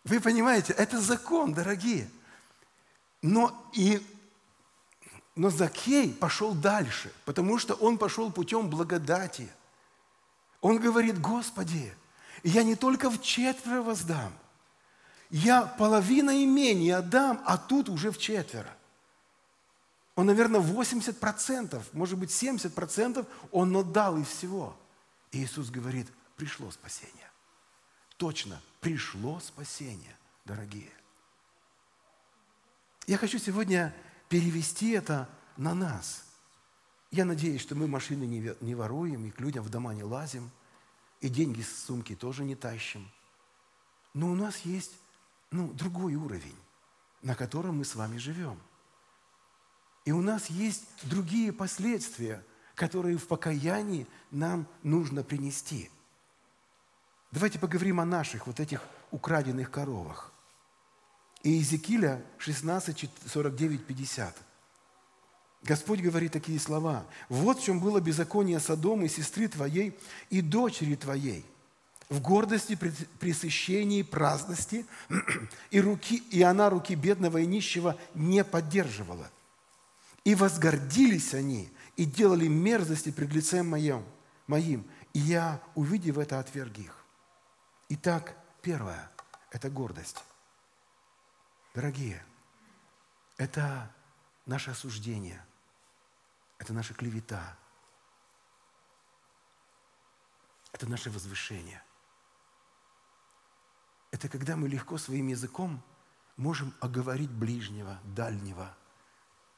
Вы 0.03 0.19
понимаете, 0.19 0.73
это 0.73 0.99
закон, 0.99 1.53
дорогие. 1.53 2.09
Но, 3.21 3.71
и, 3.71 4.05
но 5.35 5.49
Закей 5.49 6.13
пошел 6.13 6.53
дальше, 6.53 7.13
потому 7.23 7.57
что 7.57 7.73
он 7.75 7.97
пошел 7.97 8.33
путем 8.33 8.69
благодати. 8.69 9.49
Он 10.59 10.77
говорит, 10.77 11.21
Господи, 11.21 11.93
я 12.43 12.63
не 12.63 12.75
только 12.75 13.09
в 13.09 13.21
четверо 13.21 13.81
воздам, 13.81 14.33
я 15.29 15.63
половина 15.63 16.43
имения 16.43 16.97
отдам, 16.97 17.41
а 17.45 17.57
тут 17.57 17.89
уже 17.89 18.11
в 18.11 18.17
четверо. 18.17 18.75
Он, 20.15 20.25
наверное, 20.25 20.59
80%, 20.59 21.81
может 21.93 22.17
быть, 22.17 22.29
70% 22.29 23.25
он 23.51 23.75
отдал 23.75 24.17
из 24.17 24.27
всего. 24.27 24.75
И 25.31 25.43
Иисус 25.43 25.69
говорит, 25.69 26.07
пришло 26.35 26.71
спасение. 26.71 27.29
Точно, 28.17 28.59
пришло 28.81 29.39
спасение, 29.39 30.17
дорогие. 30.45 30.91
Я 33.07 33.17
хочу 33.17 33.39
сегодня 33.39 33.95
перевести 34.27 34.91
это 34.91 35.29
на 35.55 35.73
нас. 35.73 36.25
Я 37.11 37.25
надеюсь, 37.25 37.61
что 37.61 37.75
мы 37.75 37.87
машины 37.87 38.55
не 38.59 38.75
воруем, 38.75 39.25
и 39.25 39.31
к 39.31 39.39
людям 39.39 39.63
в 39.63 39.69
дома 39.69 39.93
не 39.93 40.03
лазим, 40.03 40.51
и 41.21 41.29
деньги 41.29 41.61
с 41.61 41.85
сумки 41.85 42.15
тоже 42.15 42.43
не 42.43 42.55
тащим. 42.55 43.09
Но 44.13 44.31
у 44.31 44.35
нас 44.35 44.59
есть 44.59 44.93
ну, 45.51 45.71
другой 45.73 46.15
уровень, 46.15 46.55
на 47.21 47.35
котором 47.35 47.77
мы 47.77 47.85
с 47.85 47.95
вами 47.95 48.17
живем. 48.17 48.59
И 50.05 50.11
у 50.11 50.21
нас 50.21 50.49
есть 50.49 50.85
другие 51.03 51.53
последствия, 51.53 52.43
которые 52.75 53.17
в 53.17 53.27
покаянии 53.27 54.07
нам 54.31 54.67
нужно 54.83 55.23
принести. 55.23 55.91
Давайте 57.31 57.59
поговорим 57.59 57.99
о 57.99 58.05
наших 58.05 58.47
вот 58.47 58.59
этих 58.59 58.81
украденных 59.11 59.69
коровах. 59.69 60.31
И 61.43 61.51
Иезекииля 61.51 62.25
16, 62.37 63.09
49, 63.27 63.85
50. 63.85 64.35
Господь 65.69 66.01
говорит 66.01 66.31
такие 66.31 66.59
слова. 66.59 67.05
«Вот 67.29 67.59
в 67.59 67.63
чем 67.63 67.79
было 67.79 68.01
беззаконие 68.01 68.59
Содома 68.59 69.05
и 69.05 69.07
сестры 69.07 69.47
твоей 69.47 69.95
и 70.31 70.41
дочери 70.41 70.95
твоей, 70.95 71.45
в 72.09 72.19
гордости, 72.21 72.75
пресыщении, 73.19 74.01
праздности, 74.01 74.87
и, 75.69 75.79
руки, 75.79 76.23
и 76.31 76.41
она 76.41 76.71
руки 76.71 76.95
бедного 76.95 77.37
и 77.37 77.45
нищего 77.45 77.99
не 78.15 78.43
поддерживала. 78.43 79.29
И 80.23 80.33
возгордились 80.33 81.35
они, 81.35 81.69
и 81.97 82.05
делали 82.05 82.47
мерзости 82.47 83.11
пред 83.11 83.31
лицем 83.31 83.69
моим, 83.69 84.03
моим, 84.47 84.83
и 85.13 85.19
я, 85.19 85.61
увидев 85.75 86.17
это, 86.17 86.39
отверг 86.39 86.79
их». 86.79 87.05
Итак, 87.89 88.35
первое– 88.63 89.11
это 89.51 89.69
гордость. 89.69 90.17
Дорогие, 91.75 92.25
это 93.37 93.93
наше 94.47 94.71
осуждение, 94.71 95.39
это 96.59 96.73
наша 96.73 96.93
клевета, 96.93 97.57
это 100.71 100.87
наше 100.87 101.09
возвышение. 101.09 101.83
Это 104.11 104.29
когда 104.29 104.55
мы 104.55 104.69
легко 104.69 104.97
своим 104.97 105.27
языком 105.27 105.83
можем 106.37 106.73
оговорить 106.79 107.31
ближнего, 107.31 107.99
дальнего. 108.03 108.75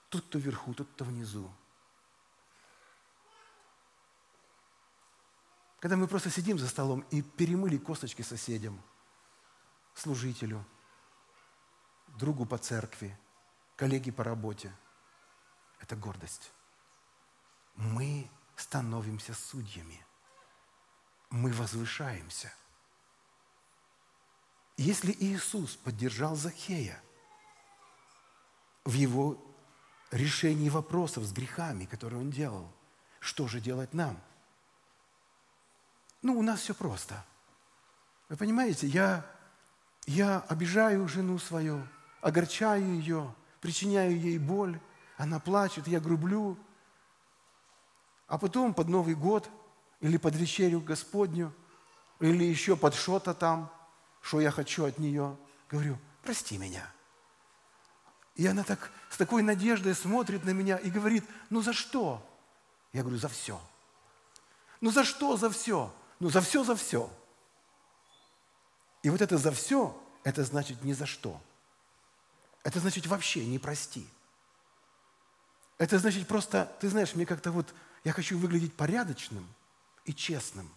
Тот, 0.10 0.26
кто 0.26 0.40
вверху, 0.40 0.74
тот, 0.74 0.90
кто 0.92 1.04
внизу. 1.06 1.54
Когда 5.80 5.98
мы 5.98 6.08
просто 6.08 6.30
сидим 6.30 6.58
за 6.58 6.70
столом 6.70 7.02
и 7.12 7.22
перемыли 7.22 7.78
косточки 7.78 8.22
соседям, 8.22 8.82
служителю– 9.94 10.66
другу 12.18 12.46
по 12.46 12.58
церкви, 12.58 13.18
коллеге 13.76 14.12
по 14.12 14.24
работе. 14.24 14.74
Это 15.80 15.96
гордость. 15.96 16.52
Мы 17.76 18.30
становимся 18.56 19.34
судьями. 19.34 20.06
Мы 21.30 21.52
возвышаемся. 21.52 22.54
Если 24.78 25.16
Иисус 25.20 25.76
поддержал 25.76 26.36
Захея 26.36 27.02
в 28.84 28.94
его 28.94 29.38
решении 30.12 30.70
вопросов 30.70 31.24
с 31.24 31.32
грехами, 31.32 31.86
которые 31.86 32.22
он 32.22 32.32
делал, 32.32 32.72
что 33.20 33.48
же 33.48 33.62
делать 33.62 33.94
нам? 33.94 34.20
Ну, 36.22 36.38
у 36.38 36.42
нас 36.42 36.62
все 36.62 36.74
просто. 36.74 37.24
Вы 38.30 38.38
понимаете, 38.38 38.88
я, 38.88 39.26
я 40.06 40.40
обижаю 40.42 41.08
жену 41.08 41.38
свою, 41.40 41.88
огорчаю 42.22 42.96
ее, 42.96 43.34
причиняю 43.60 44.20
ей 44.20 44.38
боль, 44.38 44.80
она 45.18 45.40
плачет, 45.40 45.88
я 45.88 46.00
грублю. 46.00 46.58
А 48.32 48.38
потом 48.38 48.74
под 48.74 48.88
Новый 48.88 49.14
год 49.14 49.50
или 50.00 50.16
под 50.16 50.36
вечерю 50.36 50.80
Господню, 50.80 51.54
или 52.22 52.46
еще 52.46 52.78
под 52.78 52.96
что-то 52.96 53.34
там, 53.34 53.70
что 54.22 54.40
я 54.40 54.52
хочу 54.52 54.86
от 54.86 54.98
нее, 54.98 55.36
говорю, 55.70 55.98
прости 56.24 56.58
меня. 56.58 56.90
И 58.36 58.48
она 58.48 58.64
так 58.64 58.92
с 59.10 59.18
такой 59.18 59.44
надеждой 59.44 59.94
смотрит 59.94 60.46
на 60.46 60.52
меня 60.52 60.78
и 60.78 60.90
говорит, 60.90 61.26
ну 61.50 61.62
за 61.62 61.74
что? 61.74 62.26
Я 62.94 63.02
говорю, 63.02 63.18
за 63.18 63.28
все. 63.28 63.60
Ну 64.80 64.92
за 64.92 65.04
что 65.04 65.36
за 65.36 65.50
все? 65.50 65.94
Ну 66.20 66.30
за 66.30 66.40
все, 66.40 66.64
за 66.64 66.76
все. 66.76 67.12
И 69.04 69.10
вот 69.10 69.22
это 69.22 69.38
за 69.38 69.52
все, 69.52 70.02
это 70.24 70.46
значит 70.46 70.84
ни 70.84 70.94
за 70.94 71.06
что– 71.06 71.42
это 72.64 72.80
значит 72.80 73.08
вообще 73.08 73.46
не 73.46 73.60
прости. 73.60 74.08
Это 75.78 75.98
значит 75.98 76.28
просто, 76.28 76.72
ты 76.80 76.90
знаешь, 76.90 77.16
мне 77.16 77.26
как-то 77.26 77.52
вот, 77.52 77.74
я 78.04 78.14
хочу 78.14 78.38
выглядеть 78.38 78.74
порядочным 78.76 79.48
и 80.06 80.14
честным. 80.14 80.70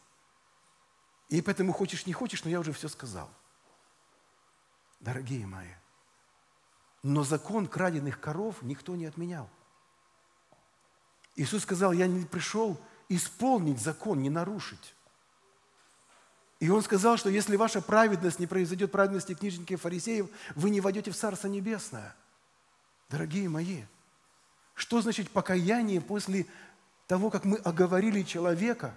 И 1.28 1.40
поэтому 1.40 1.72
хочешь, 1.72 2.06
не 2.06 2.12
хочешь, 2.12 2.44
но 2.44 2.50
я 2.50 2.60
уже 2.60 2.72
все 2.72 2.88
сказал. 2.88 3.30
Дорогие 5.00 5.46
мои, 5.46 5.70
но 7.02 7.24
закон 7.24 7.66
краденных 7.66 8.20
коров 8.20 8.62
никто 8.62 8.96
не 8.96 9.06
отменял. 9.06 9.48
Иисус 11.36 11.62
сказал, 11.62 11.92
я 11.92 12.06
не 12.06 12.24
пришел 12.24 12.80
исполнить 13.08 13.80
закон, 13.80 14.22
не 14.22 14.30
нарушить. 14.30 14.94
И 16.60 16.70
он 16.70 16.82
сказал, 16.82 17.16
что 17.18 17.28
если 17.28 17.56
ваша 17.56 17.82
праведность 17.82 18.38
не 18.38 18.46
произойдет 18.46 18.92
праведности 18.92 19.34
книжников 19.34 19.72
и 19.72 19.76
фарисеев, 19.76 20.28
вы 20.54 20.70
не 20.70 20.80
войдете 20.80 21.10
в 21.10 21.16
Царство 21.16 21.48
Небесное. 21.48 22.16
Дорогие 23.10 23.48
мои, 23.48 23.82
что 24.74 25.02
значит 25.02 25.30
покаяние 25.30 26.00
после 26.00 26.46
того, 27.06 27.30
как 27.30 27.44
мы 27.44 27.58
оговорили 27.58 28.22
человека, 28.22 28.94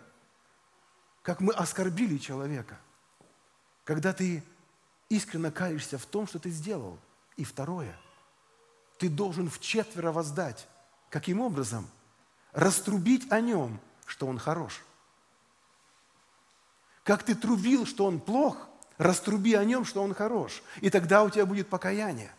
как 1.22 1.42
мы 1.42 1.54
оскорбили 1.54 2.18
человека? 2.18 2.80
Когда 3.84 4.14
ты 4.14 4.44
искренне 5.10 5.52
каешься 5.52 5.98
в 5.98 6.06
том, 6.06 6.28
что 6.28 6.40
ты 6.40 6.50
сделал. 6.50 6.98
И 7.36 7.44
второе, 7.44 7.96
ты 8.98 9.10
должен 9.10 9.50
в 9.50 9.60
четверо 9.60 10.12
воздать. 10.12 10.68
Каким 11.10 11.40
образом? 11.40 11.88
Раструбить 12.52 13.32
о 13.32 13.40
нем, 13.40 13.80
что 14.06 14.28
он 14.28 14.40
хорош. 14.40 14.84
Как 17.04 17.24
ты 17.24 17.36
трубил, 17.36 17.86
что 17.86 18.06
он 18.06 18.20
плох, 18.20 18.68
раструби 18.98 19.54
о 19.54 19.64
нем, 19.64 19.86
что 19.86 20.02
он 20.02 20.14
хорош. 20.14 20.64
И 20.82 20.90
тогда 20.90 21.24
у 21.24 21.30
тебя 21.30 21.46
будет 21.46 21.70
покаяние. 21.70 22.32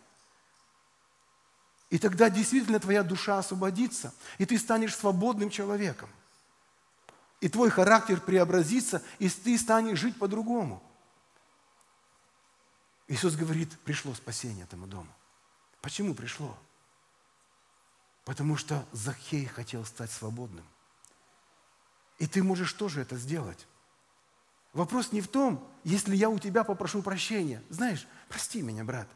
И 1.89 1.97
тогда 1.97 2.29
действительно 2.29 2.79
твоя 2.79 3.03
душа 3.03 3.39
освободится, 3.39 4.13
и 4.37 4.45
ты 4.45 4.57
станешь 4.59 4.95
свободным 4.95 5.49
человеком. 5.49 6.09
И 7.41 7.49
твой 7.49 7.69
характер 7.69 8.19
преобразится, 8.19 9.01
и 9.17 9.29
ты 9.29 9.57
станешь 9.57 9.99
жить 9.99 10.17
по-другому. 10.17 10.83
Иисус 13.07 13.35
говорит, 13.35 13.77
пришло 13.79 14.13
спасение 14.13 14.65
этому 14.65 14.85
дому. 14.85 15.11
Почему 15.81 16.13
пришло? 16.13 16.55
Потому 18.23 18.55
что 18.55 18.85
Захей 18.91 19.45
хотел 19.45 19.83
стать 19.85 20.11
свободным. 20.11 20.65
И 22.19 22.27
ты 22.27 22.43
можешь 22.43 22.73
тоже 22.73 23.01
это 23.01 23.15
сделать. 23.15 23.65
Вопрос 24.73 25.11
не 25.11 25.21
в 25.21 25.27
том, 25.27 25.67
если 25.83 26.15
я 26.15 26.29
у 26.29 26.37
тебя 26.37 26.63
попрошу 26.63 27.01
прощения. 27.01 27.63
Знаешь, 27.69 28.07
прости 28.27 28.61
меня, 28.61 28.83
брат. 28.83 29.07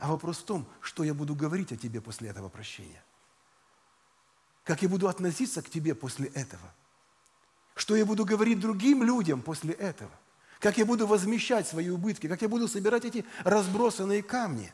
А 0.00 0.08
вопрос 0.08 0.38
в 0.38 0.44
том, 0.44 0.66
что 0.80 1.04
я 1.04 1.12
буду 1.12 1.34
говорить 1.34 1.72
о 1.72 1.76
тебе 1.76 2.00
после 2.00 2.30
этого 2.30 2.48
прощения. 2.48 3.04
Как 4.64 4.80
я 4.80 4.88
буду 4.88 5.08
относиться 5.08 5.62
к 5.62 5.68
тебе 5.68 5.94
после 5.94 6.28
этого. 6.28 6.72
Что 7.74 7.94
я 7.94 8.06
буду 8.06 8.24
говорить 8.24 8.58
другим 8.58 9.02
людям 9.02 9.42
после 9.42 9.74
этого. 9.74 10.10
Как 10.58 10.78
я 10.78 10.86
буду 10.86 11.06
возмещать 11.06 11.68
свои 11.68 11.90
убытки. 11.90 12.28
Как 12.28 12.40
я 12.40 12.48
буду 12.48 12.66
собирать 12.66 13.04
эти 13.04 13.26
разбросанные 13.44 14.22
камни, 14.22 14.72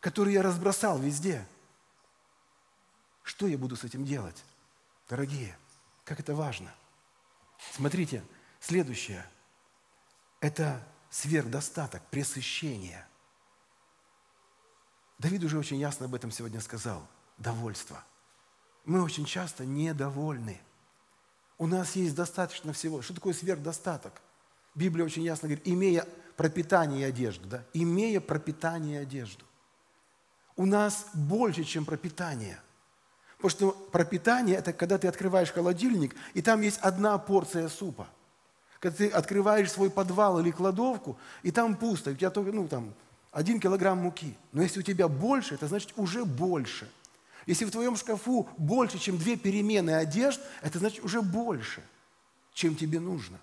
которые 0.00 0.34
я 0.34 0.42
разбросал 0.42 0.98
везде. 0.98 1.46
Что 3.22 3.46
я 3.46 3.56
буду 3.56 3.76
с 3.76 3.84
этим 3.84 4.04
делать? 4.04 4.44
Дорогие, 5.08 5.56
как 6.04 6.18
это 6.18 6.34
важно. 6.34 6.74
Смотрите, 7.74 8.24
следующее– 8.58 9.24
это 10.40 10.84
сверхдостаток, 11.10 12.02
пресыщение. 12.10 13.06
Давид 15.20 15.44
уже 15.44 15.58
очень 15.58 15.76
ясно 15.76 16.06
об 16.06 16.14
этом 16.14 16.30
сегодня 16.30 16.60
сказал. 16.60 17.06
Довольство. 17.36 18.02
Мы 18.84 19.02
очень 19.02 19.26
часто 19.26 19.64
недовольны. 19.64 20.60
У 21.58 21.66
нас 21.66 21.94
есть 21.94 22.14
достаточно 22.14 22.72
всего. 22.72 23.02
Что 23.02 23.14
такое 23.14 23.34
сверхдостаток? 23.34 24.20
Библия 24.74 25.04
очень 25.04 25.22
ясно 25.22 25.48
говорит, 25.48 25.68
имея 25.68 26.06
пропитание 26.36 27.02
и 27.02 27.04
одежду. 27.04 27.46
Да? 27.46 27.64
Имея 27.74 28.20
пропитание 28.20 29.00
и 29.00 29.02
одежду. 29.02 29.44
У 30.56 30.64
нас 30.64 31.06
больше, 31.14 31.64
чем 31.64 31.84
пропитание– 31.84 32.60
Потому 33.40 33.50
что 33.50 33.70
пропитание– 33.90 34.56
это 34.58 34.74
когда 34.74 34.98
ты 34.98 35.08
открываешь 35.08 35.50
холодильник, 35.50 36.14
и 36.34 36.42
там 36.42 36.60
есть 36.60 36.78
одна 36.82 37.16
порция 37.16 37.70
супа. 37.70 38.06
Когда 38.80 38.98
ты 38.98 39.08
открываешь 39.08 39.72
свой 39.72 39.88
подвал 39.88 40.40
или 40.40 40.50
кладовку, 40.50 41.18
и 41.42 41.50
там 41.50 41.74
пусто, 41.74 42.10
у 42.10 42.14
тебя 42.14 42.28
только, 42.28 42.52
ну, 42.52 42.68
там, 42.68 42.92
один 43.32 43.60
килограмм 43.60 43.98
муки. 43.98 44.36
Но 44.52 44.62
если 44.62 44.80
у 44.80 44.82
тебя 44.82 45.08
больше, 45.08 45.54
это 45.54 45.68
значит 45.68 45.92
уже 45.96 46.24
больше. 46.24 46.90
Если 47.46 47.64
в 47.64 47.70
твоем 47.70 47.96
шкафу 47.96 48.48
больше, 48.56 48.98
чем 48.98 49.18
две 49.18 49.36
перемены 49.36 49.92
одежд, 49.92 50.40
это 50.62 50.78
значит 50.78 51.04
уже 51.04 51.22
больше, 51.22 51.82
чем 52.52 52.76
тебе 52.76 53.00
нужно. 53.00 53.38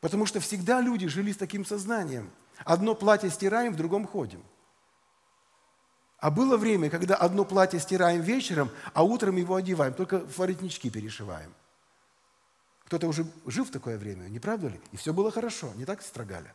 Потому 0.00 0.24
что 0.26 0.40
всегда 0.40 0.80
люди 0.80 1.06
жили 1.08 1.32
с 1.32 1.36
таким 1.36 1.64
сознанием. 1.64 2.30
Одно 2.64 2.94
платье 2.94 3.30
стираем, 3.30 3.72
в 3.72 3.76
другом 3.76 4.06
ходим. 4.06 4.42
А 6.18 6.30
было 6.30 6.56
время, 6.56 6.90
когда 6.90 7.16
одно 7.16 7.44
платье 7.44 7.80
стираем 7.80 8.20
вечером, 8.20 8.70
а 8.92 9.02
утром 9.02 9.36
его 9.36 9.54
одеваем, 9.54 9.94
только 9.94 10.18
воротнички 10.36 10.90
перешиваем. 10.90 11.52
Кто-то 12.84 13.08
уже 13.08 13.26
жил 13.46 13.64
в 13.64 13.70
такое 13.70 13.96
время, 13.98 14.28
не 14.28 14.38
правда 14.38 14.68
ли? 14.68 14.80
И 14.92 14.96
все 14.96 15.12
было 15.12 15.30
хорошо, 15.30 15.72
не 15.76 15.84
так 15.84 16.02
строгали. 16.02 16.52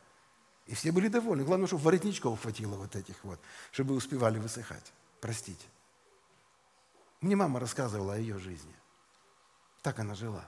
И 0.66 0.74
все 0.74 0.90
были 0.90 1.08
довольны. 1.08 1.44
Главное, 1.44 1.66
чтобы 1.66 1.84
воротничков 1.84 2.42
хватило 2.42 2.74
вот 2.76 2.96
этих 2.96 3.22
вот, 3.24 3.38
чтобы 3.70 3.94
успевали 3.94 4.38
высыхать. 4.38 4.92
Простите. 5.20 5.66
Мне 7.20 7.36
мама 7.36 7.60
рассказывала 7.60 8.14
о 8.14 8.18
ее 8.18 8.38
жизни. 8.38 8.74
Так 9.82 9.98
она 10.00 10.14
жила. 10.14 10.44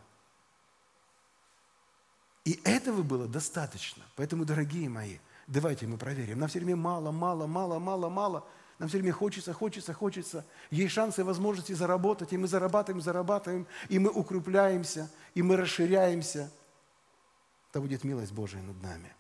И 2.45 2.61
этого 2.65 3.03
было 3.03 3.29
достаточно. 3.29 4.03
Поэтому, 4.17 4.45
дорогие 4.45 4.89
мои, 4.89 5.19
давайте 5.47 5.87
мы 5.87 5.99
проверим. 5.99 6.39
Нам 6.41 6.49
все 6.49 6.59
время 6.59 6.77
мало, 6.77 7.13
мало, 7.13 7.47
мало, 7.47 7.79
мало, 7.79 8.09
мало. 8.09 8.47
Нам 8.79 8.89
все 8.89 8.99
время 8.99 9.13
хочется, 9.13 9.53
хочется, 9.53 9.93
хочется. 9.93 10.45
Есть 10.71 10.95
шансы 10.95 11.21
и 11.21 11.25
возможности 11.25 11.73
заработать, 11.73 12.33
и 12.33 12.37
мы 12.37 12.49
зарабатываем, 12.49 13.03
зарабатываем, 13.03 13.67
и 13.89 13.99
мы 13.99 14.11
укрепляемся, 14.11 15.11
и 15.35 15.43
мы 15.43 15.57
расширяемся. 15.57 16.51
Да 17.73 17.81
будет 17.81 18.05
милость 18.05 18.33
Божия 18.33 18.63
над 18.63 18.81
нами. 18.83 19.13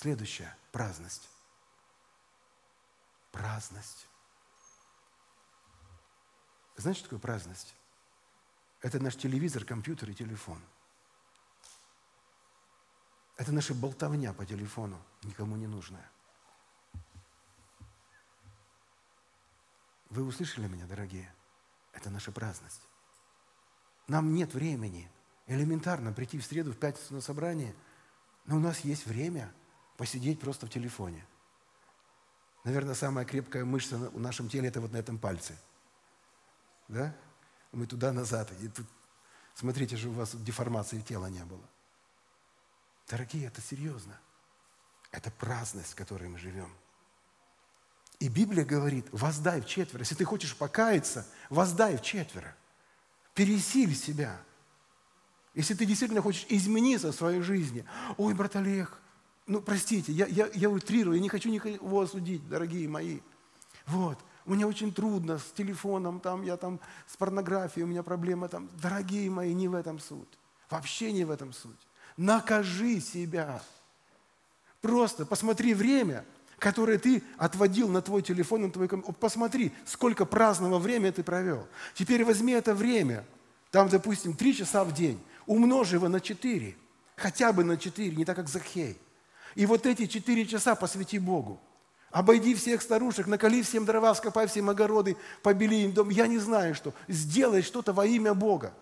Следующая– 0.00 0.56
праздность. 0.70 1.28
Праздность. 3.32 4.06
Знаете, 6.76 7.00
что 7.00 7.08
такое 7.08 7.18
праздность? 7.18 7.74
Это 8.80 9.00
наш 9.00 9.16
телевизор, 9.16 9.64
компьютер 9.64 10.10
и 10.10 10.14
телефон. 10.14 10.62
Это 13.38 13.50
наша 13.50 13.74
болтовня 13.74 14.32
по 14.32 14.46
телефону, 14.46 15.02
никому 15.24 15.56
не 15.56 15.66
нужная. 15.66 16.08
Вы 20.10 20.22
услышали 20.22 20.68
меня, 20.68 20.86
дорогие? 20.86 21.34
Это 21.90 22.08
наша 22.08 22.30
праздность. 22.30 22.82
Нам 24.06 24.32
нет 24.32 24.54
времени 24.54 25.10
элементарно 25.48 26.12
прийти 26.12 26.38
в 26.38 26.46
среду, 26.46 26.72
в 26.72 26.78
пятницу 26.78 27.14
на 27.14 27.20
собрание, 27.20 27.74
но 28.44 28.58
у 28.58 28.60
нас 28.60 28.82
есть 28.82 29.04
время– 29.04 29.52
посидеть 29.98 30.40
просто 30.40 30.66
в 30.66 30.70
телефоне. 30.70 31.26
Наверное, 32.64 32.94
самая 32.94 33.26
крепкая 33.26 33.64
мышца 33.64 33.98
в 33.98 34.20
нашем 34.20 34.48
теле– 34.48 34.68
это 34.70 34.80
вот 34.80 34.92
на 34.92 34.96
этом 34.96 35.18
пальце. 35.18 35.58
Да? 36.86 37.14
Мы 37.72 37.86
туда-назад. 37.86 38.50
И 38.62 38.68
тут, 38.68 38.86
смотрите 39.54 39.96
же, 39.96 40.08
у 40.08 40.12
вас 40.12 40.34
деформации 40.34 41.00
тела 41.00 41.26
не 41.26 41.44
было. 41.44 41.68
Дорогие, 43.08 43.46
это 43.48 43.60
серьезно. 43.60 44.18
Это 45.10 45.30
праздность, 45.30 45.92
в 45.92 45.96
которой 45.96 46.28
мы 46.28 46.38
живем. 46.38 46.72
И 48.20 48.28
Библия 48.28 48.64
говорит, 48.64 49.06
воздай 49.12 49.60
в 49.60 49.66
четверо. 49.66 50.02
Если 50.02 50.14
ты 50.14 50.24
хочешь 50.24 50.56
покаяться, 50.56 51.26
воздай 51.50 51.96
в 51.96 52.02
четверо. 52.02 52.54
Пересиль 53.34 53.96
себя. 53.96 54.40
Если 55.54 55.74
ты 55.74 55.86
действительно 55.86 56.22
хочешь 56.22 56.46
измениться 56.48 57.10
в 57.10 57.16
своей 57.16 57.40
жизни. 57.40 57.84
Ой, 58.16 58.34
брат 58.34 58.54
Олег, 58.56 59.00
ну, 59.48 59.62
простите, 59.62 60.12
я, 60.12 60.26
я, 60.26 60.48
я 60.54 60.68
утрирую, 60.68 61.16
я 61.16 61.22
не 61.22 61.30
хочу 61.30 61.48
никого 61.48 62.02
осудить, 62.02 62.46
дорогие 62.48 62.86
мои. 62.86 63.20
Вот. 63.86 64.18
Мне 64.44 64.66
очень 64.66 64.92
трудно 64.92 65.38
с 65.38 65.52
телефоном, 65.52 66.20
там, 66.20 66.42
я 66.42 66.56
там 66.56 66.78
с 67.06 67.16
порнографией, 67.16 67.84
у 67.84 67.86
меня 67.86 68.02
проблема 68.02 68.48
там. 68.48 68.68
Дорогие 68.80 69.30
мои, 69.30 69.54
не 69.54 69.66
в 69.66 69.74
этом 69.74 69.98
суть. 69.98 70.28
Вообще 70.70 71.12
не 71.12 71.24
в 71.24 71.30
этом 71.30 71.54
суть. 71.54 71.78
Накажи 72.18 73.00
себя. 73.00 73.62
Просто 74.82 75.24
посмотри 75.24 75.72
время, 75.72 76.26
которое 76.58 76.98
ты 76.98 77.22
отводил 77.38 77.88
на 77.88 78.02
твой 78.02 78.22
телефон, 78.22 78.62
на 78.62 78.70
твой 78.70 78.86
компьютер. 78.86 79.14
Посмотри, 79.18 79.72
сколько 79.86 80.26
праздного 80.26 80.78
времени 80.78 81.10
ты 81.10 81.22
провел. 81.22 81.66
Теперь 81.94 82.24
возьми 82.24 82.52
это 82.52 82.74
время, 82.74 83.24
там, 83.70 83.88
допустим, 83.88 84.34
три 84.34 84.54
часа 84.54 84.84
в 84.84 84.92
день, 84.92 85.18
умножи 85.46 85.96
его 85.96 86.08
на 86.08 86.20
четыре, 86.20 86.76
хотя 87.16 87.52
бы 87.52 87.64
на 87.64 87.78
четыре, 87.78 88.14
не 88.14 88.26
так, 88.26 88.36
как 88.36 88.48
Захей. 88.48 88.98
И 89.58 89.66
вот 89.66 89.86
эти 89.86 90.06
четыре 90.06 90.46
часа 90.46 90.76
посвяти 90.76 91.18
Богу. 91.18 91.60
Обойди 92.12 92.54
всех 92.54 92.80
старушек, 92.80 93.26
накали 93.26 93.60
всем 93.62 93.84
дрова, 93.84 94.14
скопай 94.14 94.46
всем 94.46 94.70
огороды, 94.70 95.16
побели 95.42 95.82
им 95.82 95.92
дом. 95.92 96.10
Я 96.10 96.28
не 96.28 96.38
знаю 96.38 96.76
что. 96.76 96.94
Сделай 97.08 97.62
что-то 97.62 97.92
во 97.92 98.06
имя 98.06 98.34
Бога. 98.34 98.72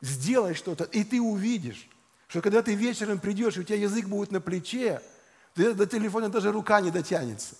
Сделай 0.00 0.54
что-то, 0.54 0.84
и 0.84 1.02
ты 1.02 1.20
увидишь, 1.20 1.88
что 2.28 2.40
когда 2.40 2.62
ты 2.62 2.76
вечером 2.76 3.18
придешь, 3.18 3.56
и 3.56 3.60
у 3.60 3.64
тебя 3.64 3.78
язык 3.78 4.06
будет 4.06 4.30
на 4.30 4.40
плече, 4.40 5.02
ты 5.54 5.74
до 5.74 5.88
телефона 5.88 6.28
даже 6.28 6.52
рука 6.52 6.80
не 6.80 6.92
дотянется. 6.92 7.56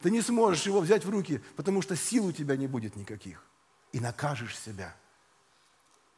Ты 0.00 0.10
не 0.10 0.22
сможешь 0.22 0.64
его 0.64 0.80
взять 0.80 1.04
в 1.04 1.10
руки, 1.10 1.42
потому 1.56 1.82
что 1.82 1.94
сил 1.94 2.24
у 2.24 2.32
тебя 2.32 2.56
не 2.56 2.68
будет 2.68 2.96
никаких. 2.96 3.44
И 3.92 4.00
накажешь 4.00 4.58
себя. 4.58 4.96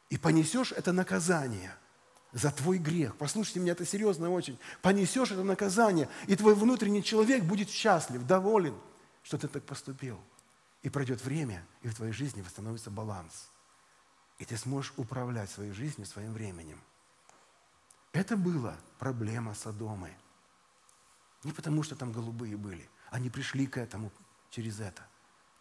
И 0.09 0.17
понесешь 0.17 0.71
это 0.71 0.93
наказание– 0.93 1.75
за 2.31 2.51
твой 2.51 2.77
грех. 2.77 3.15
Послушайте 3.17 3.59
меня, 3.59 3.71
это 3.71 3.85
серьезно 3.85 4.29
очень. 4.29 4.59
Понесешь 4.81 5.31
это 5.31 5.43
наказание, 5.43 6.09
и 6.27 6.35
твой 6.35 6.55
внутренний 6.55 7.03
человек 7.03 7.43
будет 7.43 7.69
счастлив, 7.69 8.25
доволен, 8.25 8.75
что 9.23 9.37
ты 9.37 9.47
так 9.47 9.65
поступил. 9.65 10.19
И 10.81 10.89
пройдет 10.89 11.23
время, 11.23 11.65
и 11.81 11.89
в 11.89 11.95
твоей 11.95 12.13
жизни 12.13 12.41
восстановится 12.41 12.89
баланс. 12.89 13.49
И 14.37 14.45
ты 14.45 14.55
сможешь 14.55 14.93
управлять 14.95 15.49
своей 15.49 15.71
жизнью, 15.71 16.05
своим 16.05 16.33
временем. 16.33 16.81
Это 18.13 18.37
была 18.37 18.77
проблема 18.97 19.53
Содомы. 19.53 20.15
Не 21.43 21.51
потому, 21.51 21.83
что 21.83 21.95
там 21.95 22.11
голубые 22.11 22.55
были. 22.55 22.89
Они 23.11 23.29
пришли 23.29 23.67
к 23.67 23.77
этому 23.77 24.11
через 24.49 24.79
это. 24.79 25.05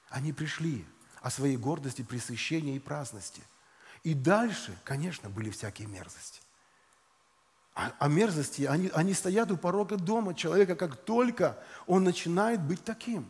Они 0.09 0.33
пришли 0.33 0.87
о 1.21 1.31
своей 1.31 1.57
гордости, 1.57 2.03
пресыщении 2.03 2.77
и 2.77 2.81
праздности. 2.81 3.43
И 4.05 4.15
дальше, 4.15 4.79
конечно, 4.85 5.29
были 5.29 5.51
всякие 5.51 5.89
мерзости. 5.89 6.41
А, 7.79 7.95
а 8.01 8.09
мерзости, 8.09 8.63
они, 8.63 8.91
они 8.93 9.15
стоят 9.15 9.53
у 9.53 9.57
порога 9.57 9.97
дома 9.97 10.35
человека, 10.35 10.75
как 10.75 10.97
только 10.97 11.57
он 11.87 12.03
начинает 12.03 12.61
быть 12.61 12.83
таким, 12.83 13.25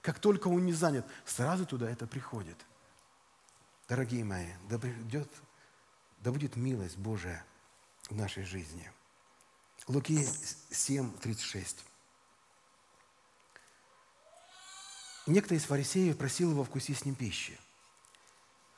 как 0.00 0.18
только 0.18 0.48
он 0.48 0.66
не 0.66 0.72
занят, 0.72 1.06
сразу 1.24 1.66
туда 1.66 1.88
это 1.88 2.08
приходит. 2.08 2.56
Дорогие 3.88 4.24
мои, 4.24 4.48
да 4.68 4.80
придет, 4.80 5.30
да 6.18 6.32
будет 6.32 6.56
милость 6.56 6.96
Божия 6.96 7.44
в 8.10 8.16
нашей 8.16 8.42
жизни. 8.42 8.90
Луки 9.86 10.26
7, 10.72 11.18
36. 11.18 11.84
Некто 15.28 15.54
из 15.54 15.62
фарисеев 15.62 16.18
просил 16.18 16.50
его 16.50 16.64
вкусить 16.64 16.98
с 16.98 17.04
ним 17.04 17.14
пищи. 17.14 17.56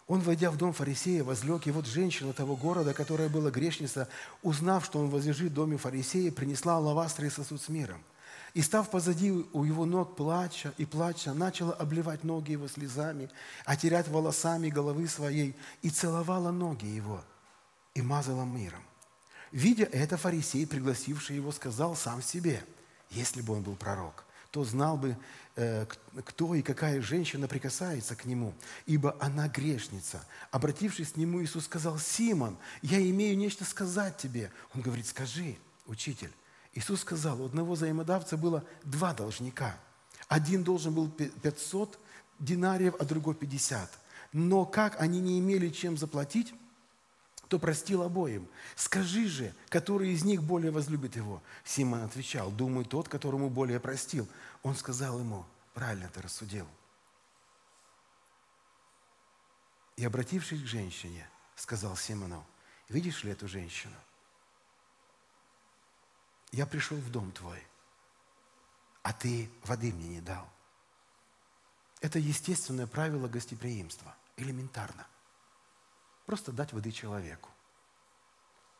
Он, 0.06 0.20
войдя 0.20 0.50
в 0.50 0.58
дом 0.58 0.72
фарисея, 0.72 1.24
возлег, 1.24 1.66
и 1.66 1.70
вот 1.70 1.86
женщина 1.86 2.32
того 2.32 2.56
города, 2.56 2.92
которая 2.92 3.30
была 3.30 3.50
грешница, 3.50 4.08
узнав, 4.42 4.84
что 4.84 4.98
он 4.98 5.08
возлежит 5.08 5.52
в 5.52 5.54
доме 5.54 5.78
фарисея, 5.78 6.30
принесла 6.30 6.76
алавастр 6.76 7.24
и 7.24 7.30
сосуд 7.30 7.62
с 7.62 7.68
миром. 7.70 8.02
И, 8.52 8.60
став 8.60 8.90
позади 8.90 9.32
у 9.32 9.64
его 9.64 9.86
ног, 9.86 10.14
плача 10.14 10.74
и 10.76 10.84
плача, 10.84 11.32
начала 11.32 11.72
обливать 11.72 12.22
ноги 12.22 12.52
его 12.52 12.68
слезами, 12.68 13.30
отерять 13.64 14.06
волосами 14.08 14.68
головы 14.68 15.08
своей, 15.08 15.56
и 15.82 15.90
целовала 15.90 16.50
ноги 16.50 16.86
его, 16.86 17.24
и 17.94 18.02
мазала 18.02 18.44
миром. 18.44 18.82
Видя 19.50 19.84
это, 19.84 20.16
фарисей, 20.16 20.66
пригласивший 20.66 21.36
его, 21.36 21.50
сказал 21.50 21.96
сам 21.96 22.22
себе, 22.22 22.62
если 23.10 23.40
бы 23.40 23.54
он 23.54 23.62
был 23.62 23.76
пророк, 23.76 24.24
то 24.54 24.64
знал 24.64 24.96
бы, 24.96 25.16
Э, 25.56 25.86
кто 26.24 26.56
и 26.56 26.62
какая 26.62 27.00
женщина 27.00 27.46
прикасается 27.46 28.16
к 28.16 28.24
нему, 28.24 28.54
ибо 28.86 29.16
она 29.20 29.48
грешница. 29.48 30.26
Обратившись 30.50 31.12
к 31.12 31.16
нему, 31.16 31.44
Иисус 31.44 31.66
сказал, 31.66 31.96
«Симон, 31.98 32.56
я 32.82 33.00
имею 33.10 33.38
нечто 33.38 33.64
сказать 33.64 34.16
тебе». 34.16 34.50
Он 34.74 34.80
говорит, 34.80 35.06
«Скажи, 35.06 35.56
учитель». 35.86 36.32
Иисус 36.72 37.02
сказал, 37.02 37.40
у 37.40 37.46
одного 37.46 37.74
взаимодавца 37.74 38.36
было 38.36 38.64
два 38.82 39.14
должника. 39.14 39.78
Один 40.26 40.64
должен 40.64 40.92
был 40.92 41.08
500 41.08 42.00
динариев, 42.40 42.96
а 42.98 43.04
другой 43.04 43.36
50. 43.36 43.88
Но 44.32 44.64
как 44.64 45.00
они 45.00 45.20
не 45.20 45.38
имели 45.38 45.68
чем 45.68 45.96
заплатить, 45.96 46.52
то 47.48 47.58
простил 47.58 48.02
обоим. 48.02 48.48
Скажи 48.74 49.28
же, 49.28 49.54
который 49.68 50.10
из 50.10 50.24
них 50.24 50.42
более 50.42 50.70
возлюбит 50.70 51.16
его? 51.16 51.42
Симон 51.64 52.02
отвечал, 52.02 52.50
думаю, 52.50 52.84
тот, 52.84 53.08
которому 53.08 53.50
более 53.50 53.80
простил. 53.80 54.28
Он 54.62 54.74
сказал 54.74 55.18
ему, 55.18 55.44
правильно 55.74 56.08
ты 56.08 56.22
рассудил. 56.22 56.66
И 59.96 60.04
обратившись 60.04 60.62
к 60.62 60.66
женщине, 60.66 61.28
сказал 61.54 61.96
Симону, 61.96 62.44
видишь 62.88 63.22
ли 63.24 63.30
эту 63.30 63.46
женщину? 63.46 63.94
Я 66.50 66.66
пришел 66.66 66.96
в 66.96 67.10
дом 67.10 67.32
твой, 67.32 67.62
а 69.02 69.12
ты 69.12 69.50
воды 69.64 69.92
мне 69.92 70.08
не 70.08 70.20
дал. 70.20 70.48
Это 72.00 72.18
естественное 72.18 72.86
правило 72.86 73.28
гостеприимства, 73.28 74.14
элементарно. 74.36 75.06
Просто 76.26 76.52
дать 76.52 76.72
воды 76.72 76.90
человеку. 76.90 77.50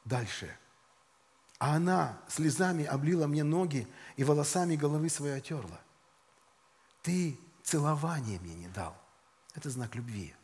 Дальше. 0.04 0.57
А 1.59 1.76
она 1.76 2.20
слезами 2.28 2.85
облила 2.85 3.26
мне 3.26 3.44
ноги 3.44 3.87
и 4.16 4.24
волосами 4.24 4.76
головы 4.76 5.09
своей 5.09 5.37
отерла. 5.37 5.80
Ты 7.02 7.38
целование 7.62 8.40
мне 8.40 8.54
не 8.54 8.68
дал. 8.68 8.96
Это 9.54 9.70
знак 9.70 9.94
любви. 9.94 10.35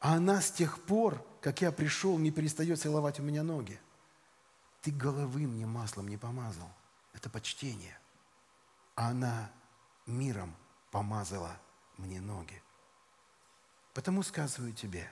А 0.00 0.14
она 0.14 0.40
с 0.40 0.50
тех 0.50 0.82
пор, 0.84 1.24
как 1.40 1.60
я 1.60 1.72
пришел, 1.72 2.18
не 2.18 2.30
перестает 2.30 2.80
целовать 2.80 3.20
у 3.20 3.22
меня 3.22 3.42
ноги. 3.42 3.80
Ты 4.80 4.90
головы 4.90 5.46
мне 5.46 5.66
маслом 5.66 6.08
не 6.08 6.16
помазал. 6.16 6.70
Это 7.12 7.30
почтение. 7.30 7.98
А 8.96 9.10
она 9.10 9.50
миром 10.06 10.54
помазала 10.90 11.56
мне 11.96 12.20
ноги. 12.20 12.62
Потому 13.94 14.22
сказываю 14.22 14.72
тебе, 14.72 15.10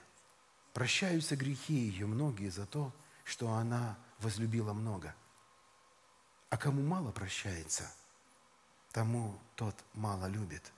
прощаются 0.73 1.37
грехи 1.37 1.75
ее 1.75 2.07
многие 2.07 2.49
за 2.49 2.67
то, 2.67 2.93
что 3.25 3.51
она 3.53 3.99
возлюбила 4.19 4.73
много. 4.73 5.15
А 6.49 6.57
кому 6.57 6.83
мало 6.83 7.13
прощается, 7.13 7.91
тому 8.93 9.39
тот 9.55 9.77
мало 9.95 10.27
любит. 10.27 10.73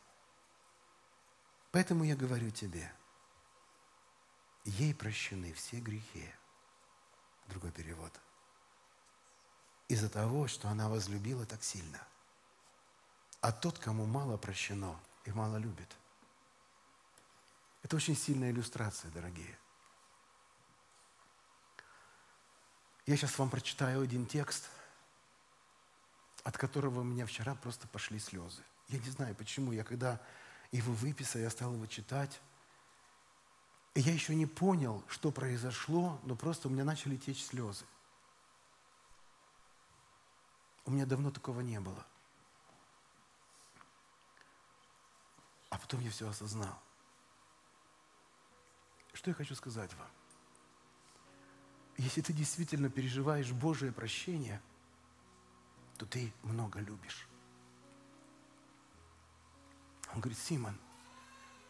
Поэтому 1.71 2.05
я 2.05 2.15
говорю 2.15 2.51
тебе, 2.51 2.93
ей 4.65 4.95
прощены 4.95 5.53
все 5.55 5.81
грехи. 5.81 6.29
Другой 7.49 7.73
перевод. 7.73 8.13
Из-за 9.89 10.09
того, 10.09 10.47
что 10.47 10.69
она 10.69 10.89
возлюбила 10.89 11.47
так 11.47 11.63
сильно. 11.63 12.07
А 13.41 13.51
тот, 13.51 13.79
кому 13.79 14.07
мало 14.07 14.37
прощено 14.37 14.99
и 15.25 15.33
мало 15.33 15.57
любит. 15.57 15.97
Это 17.83 17.97
очень 17.97 18.17
сильная 18.17 18.51
иллюстрация, 18.51 19.11
дорогие. 19.11 19.59
Я 23.12 23.18
сейчас 23.18 23.38
вам 23.38 23.51
прочитаю 23.51 24.01
один 24.01 24.25
текст, 24.25 24.70
от 26.44 26.57
которого 26.57 27.01
у 27.01 27.05
меня 27.05 27.27
вчера 27.27 27.55
просто 27.55 27.87
пошли 27.87 28.18
слезы. 28.18 28.62
Я 28.88 29.01
не 29.01 29.11
знаю, 29.11 29.35
почему. 29.35 29.72
Я 29.72 29.85
когда 29.85 30.18
его 30.70 30.94
выписал, 30.94 31.38
я 31.38 31.51
стал 31.51 31.75
его 31.75 31.85
читать. 31.85 32.40
И 33.92 34.01
я 34.01 34.14
еще 34.14 34.35
не 34.35 34.46
понял, 34.46 35.05
что 35.09 35.31
произошло, 35.31 36.18
но 36.22 36.37
просто 36.37 36.68
у 36.68 36.70
меня 36.70 36.85
начали 36.85 37.18
течь 37.18 37.44
слезы. 37.44 37.85
У 40.87 40.90
меня 40.90 41.05
давно 41.05 41.31
такого 41.31 41.61
не 41.61 41.81
было. 41.81 42.07
А 45.68 45.77
потом 45.77 46.01
я 46.01 46.11
все 46.11 46.27
осознал. 46.27 46.81
Что 49.12 49.29
я 49.29 49.35
хочу 49.35 49.55
сказать 49.55 49.92
вам? 49.96 50.09
Если 52.03 52.21
ты 52.21 52.33
действительно 52.33 52.91
переживаешь 52.91 53.53
Божие 53.53 53.93
прощение, 53.93 54.61
то 55.97 56.05
ты 56.05 56.33
много 56.43 56.81
любишь. 56.81 57.29
Он 60.12 60.21
говорит, 60.21 60.37
Симон, 60.37 60.77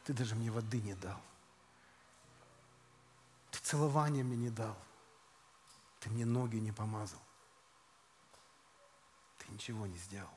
ты 0.05 0.14
даже 0.14 0.35
мне 0.35 0.51
воды 0.51 0.81
не 0.81 0.95
дал. 0.95 1.21
Ты 3.51 3.59
целования 3.59 4.25
мне 4.25 4.37
не 4.37 4.49
дал. 4.49 4.75
Ты 6.01 6.09
мне 6.09 6.25
ноги 6.25 6.57
не 6.57 6.73
помазал. 6.73 7.21
Ты 9.37 9.53
ничего 9.53 9.87
не 9.87 9.99
сделал. 9.99 10.33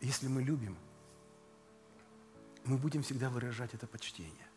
Если 0.00 0.26
мы 0.26 0.42
любим, 0.42 0.78
мы 2.64 2.78
будем 2.78 3.02
всегда 3.02 3.28
выражать 3.28 3.74
это 3.74 3.86
почтение. 3.86 4.48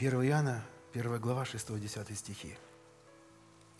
1 0.00 0.14
Иоанна, 0.22 0.64
1 0.94 1.20
глава, 1.20 1.42
6-10 1.42 2.14
стихи. 2.14 2.56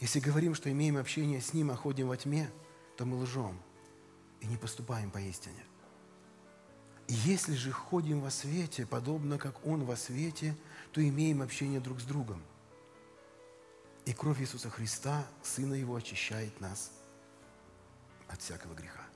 Если 0.00 0.20
говорим, 0.20 0.54
что 0.54 0.70
имеем 0.70 0.98
общение 0.98 1.40
с 1.40 1.54
Ним, 1.54 1.70
а 1.70 1.76
ходим 1.76 2.08
во 2.08 2.16
тьме, 2.18 2.50
то 2.98 3.06
мы 3.06 3.16
лжем 3.16 3.58
и 4.42 4.46
не 4.46 4.58
поступаем 4.58 5.10
поистине. 5.10 5.64
Если 7.08 7.54
же 7.54 7.72
ходим 7.72 8.20
во 8.20 8.30
свете, 8.30 8.84
подобно 8.84 9.38
как 9.38 9.66
Он 9.66 9.86
во 9.86 9.96
свете, 9.96 10.54
то 10.92 11.02
имеем 11.02 11.40
общение 11.40 11.80
друг 11.80 12.02
с 12.02 12.04
другом. 12.04 12.42
И 14.04 14.12
кровь 14.12 14.42
Иисуса 14.42 14.68
Христа, 14.68 15.26
Сына 15.42 15.72
Его, 15.72 15.96
очищает 15.96 16.60
нас 16.60 16.92
от 18.28 18.42
всякого 18.42 18.74
греха. 18.74 19.06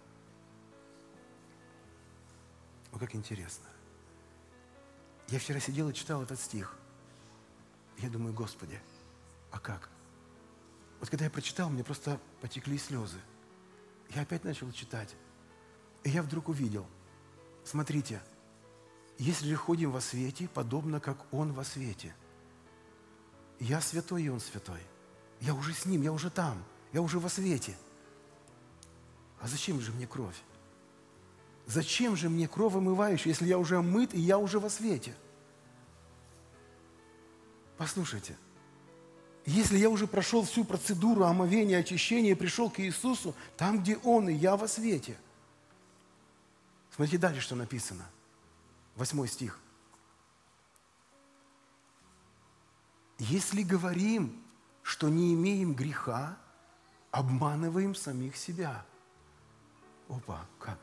Вот 2.92 3.00
как 3.00 3.14
интересно. 3.14 3.66
Я 5.28 5.38
вчера 5.38 5.60
сидел 5.60 5.90
и 5.90 5.92
читал 5.92 6.22
этот 6.22 6.40
стих– 6.40 6.78
я 7.98 8.08
думаю, 8.08 8.34
Господи, 8.34 8.80
а 9.50 9.58
как? 9.58 9.88
Вот 11.00 11.10
когда 11.10 11.24
я 11.24 11.30
прочитал, 11.30 11.70
мне 11.70 11.84
просто 11.84 12.20
потекли 12.40 12.78
слезы. 12.78 13.18
Я 14.14 14.22
опять 14.22 14.44
начал 14.44 14.70
читать. 14.72 15.14
И 16.02 16.10
я 16.10 16.22
вдруг 16.22 16.48
увидел, 16.48 16.86
смотрите, 17.64 18.20
если 19.18 19.48
же 19.48 19.56
ходим 19.56 19.90
во 19.90 20.00
свете, 20.00 20.48
подобно 20.52 21.00
как 21.00 21.18
Он 21.32 21.52
во 21.52 21.64
свете. 21.64 22.14
Я 23.60 23.80
святой, 23.80 24.24
и 24.24 24.28
Он 24.28 24.40
святой. 24.40 24.80
Я 25.40 25.54
уже 25.54 25.72
с 25.72 25.86
Ним, 25.86 26.02
я 26.02 26.12
уже 26.12 26.30
там, 26.30 26.62
я 26.92 27.00
уже 27.00 27.18
во 27.18 27.28
свете. 27.28 27.76
А 29.40 29.46
зачем 29.46 29.80
же 29.80 29.92
мне 29.92 30.06
кровь? 30.06 30.40
Зачем 31.66 32.16
же 32.16 32.28
мне 32.28 32.48
кровь 32.48 32.74
омывающая, 32.74 33.30
если 33.30 33.46
я 33.46 33.58
уже 33.58 33.76
омыт 33.76 34.14
и 34.14 34.20
я 34.20 34.38
уже 34.38 34.58
во 34.58 34.68
свете? 34.68 35.14
Послушайте, 37.84 38.34
если 39.44 39.76
я 39.76 39.90
уже 39.90 40.06
прошел 40.06 40.42
всю 40.42 40.64
процедуру 40.64 41.24
омовения, 41.24 41.80
очищения 41.80 42.34
пришел 42.34 42.70
к 42.70 42.80
Иисусу, 42.80 43.34
там, 43.58 43.82
где 43.82 43.98
Он, 43.98 44.26
и 44.30 44.32
я 44.32 44.56
во 44.56 44.66
свете. 44.66 45.18
Смотрите 46.94 47.18
дальше, 47.18 47.42
что 47.42 47.54
написано. 47.54 48.06
Восьмой 48.96 49.28
стих. 49.28 49.60
Если 53.18 53.62
говорим, 53.62 54.42
что 54.82 55.10
не 55.10 55.34
имеем 55.34 55.74
греха, 55.74 56.38
обманываем 57.10 57.94
самих 57.94 58.34
себя. 58.38 58.82
Опа, 60.08 60.46
как? 60.58 60.78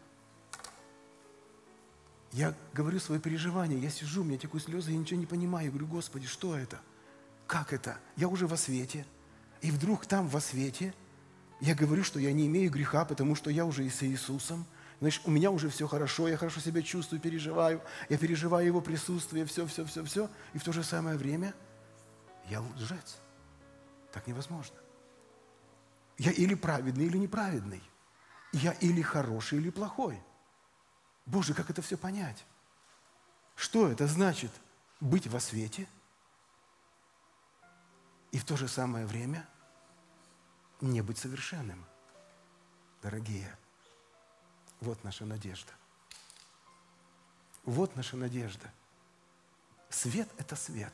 Я 2.31 2.53
говорю 2.75 2.99
свои 2.99 3.17
переживания, 3.17 3.79
я 3.79 3.89
сижу, 3.89 4.21
у 4.21 4.23
меня 4.23 4.37
текут 4.37 4.61
слезы, 4.61 4.91
я 4.91 4.97
ничего 4.99 5.19
не 5.19 5.25
понимаю. 5.25 5.65
Я 5.65 5.71
говорю, 5.71 5.87
Господи, 5.87 6.27
что 6.27 6.55
это? 6.55 6.79
Как 7.51 7.73
это? 7.73 7.99
Я 8.15 8.29
уже 8.29 8.47
во 8.47 8.55
свете. 8.55 9.05
И 9.59 9.71
вдруг 9.71 10.05
там 10.05 10.29
во 10.29 10.39
свете 10.39 10.93
я 11.59 11.75
говорю, 11.75 12.01
что 12.01 12.17
я 12.17 12.31
не 12.31 12.47
имею 12.47 12.71
греха, 12.71 13.03
потому 13.03 13.35
что 13.35 13.49
я 13.49 13.65
уже 13.65 13.85
и 13.85 13.89
с 13.89 14.03
Иисусом. 14.03 14.65
Значит, 15.01 15.23
у 15.25 15.31
меня 15.31 15.51
уже 15.51 15.67
все 15.67 15.85
хорошо, 15.85 16.29
я 16.29 16.37
хорошо 16.37 16.61
себя 16.61 16.81
чувствую, 16.81 17.19
переживаю. 17.19 17.81
Я 18.07 18.17
переживаю 18.17 18.65
Его 18.65 18.79
присутствие, 18.79 19.45
все, 19.45 19.67
все, 19.67 19.83
все, 19.83 20.05
все. 20.05 20.29
И 20.53 20.59
в 20.59 20.63
то 20.63 20.71
же 20.71 20.81
самое 20.81 21.17
время 21.17 21.53
я 22.49 22.61
лжец. 22.61 23.17
Так 24.13 24.27
невозможно. 24.27 24.77
Я 26.17 26.31
или 26.31 26.55
праведный, 26.55 27.07
или 27.07 27.17
неправедный. 27.17 27.83
Я 28.53 28.71
или 28.79 29.01
хороший, 29.01 29.57
или 29.57 29.71
плохой. 29.71 30.23
Боже, 31.25 31.53
как 31.53 31.69
это 31.69 31.81
все 31.81 31.97
понять? 31.97 32.45
Что 33.55 33.89
это 33.89 34.07
значит 34.07 34.51
быть 35.01 35.27
во 35.27 35.41
свете 35.41 35.89
и 38.31 38.37
в 38.37 38.45
то 38.45 38.55
же 38.57 38.67
самое 38.67 39.05
время 39.05 39.47
не 40.79 41.01
быть 41.01 41.17
совершенным? 41.17 41.85
Дорогие, 43.01 43.57
вот 44.79 45.03
наша 45.03 45.25
надежда. 45.25 45.71
Вот 47.63 47.95
наша 47.95 48.17
надежда. 48.17 48.71
Свет– 49.89 50.29
это 50.37 50.55
свет. 50.55 50.93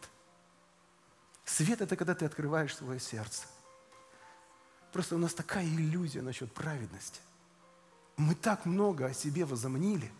Свет– 1.45 1.81
это 1.81 1.95
когда 1.95 2.15
ты 2.15 2.25
открываешь 2.25 2.75
свое 2.75 2.99
сердце. 2.99 3.47
Просто 4.91 5.15
у 5.15 5.19
нас 5.19 5.33
такая 5.33 5.65
иллюзия 5.65 6.21
насчет 6.21 6.51
праведности. 6.53 7.21
Мы 8.17 8.35
так 8.35 8.65
много 8.65 9.05
о 9.05 9.13
себе 9.13 9.45
возомнили. 9.45 10.11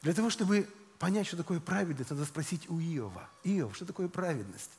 Для 0.00 0.14
того, 0.14 0.30
чтобы 0.30 0.68
понять, 0.98 1.26
что 1.26 1.36
такое 1.36 1.60
праведность, 1.60 2.10
надо 2.10 2.24
спросить 2.24 2.70
у 2.70 2.78
Иова. 2.78 3.28
Иов, 3.42 3.74
что 3.74 3.84
такое 3.84 4.08
праведность? 4.08 4.70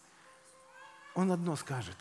Он 1.16 1.32
одно 1.32 1.56
скажет. 1.56 1.98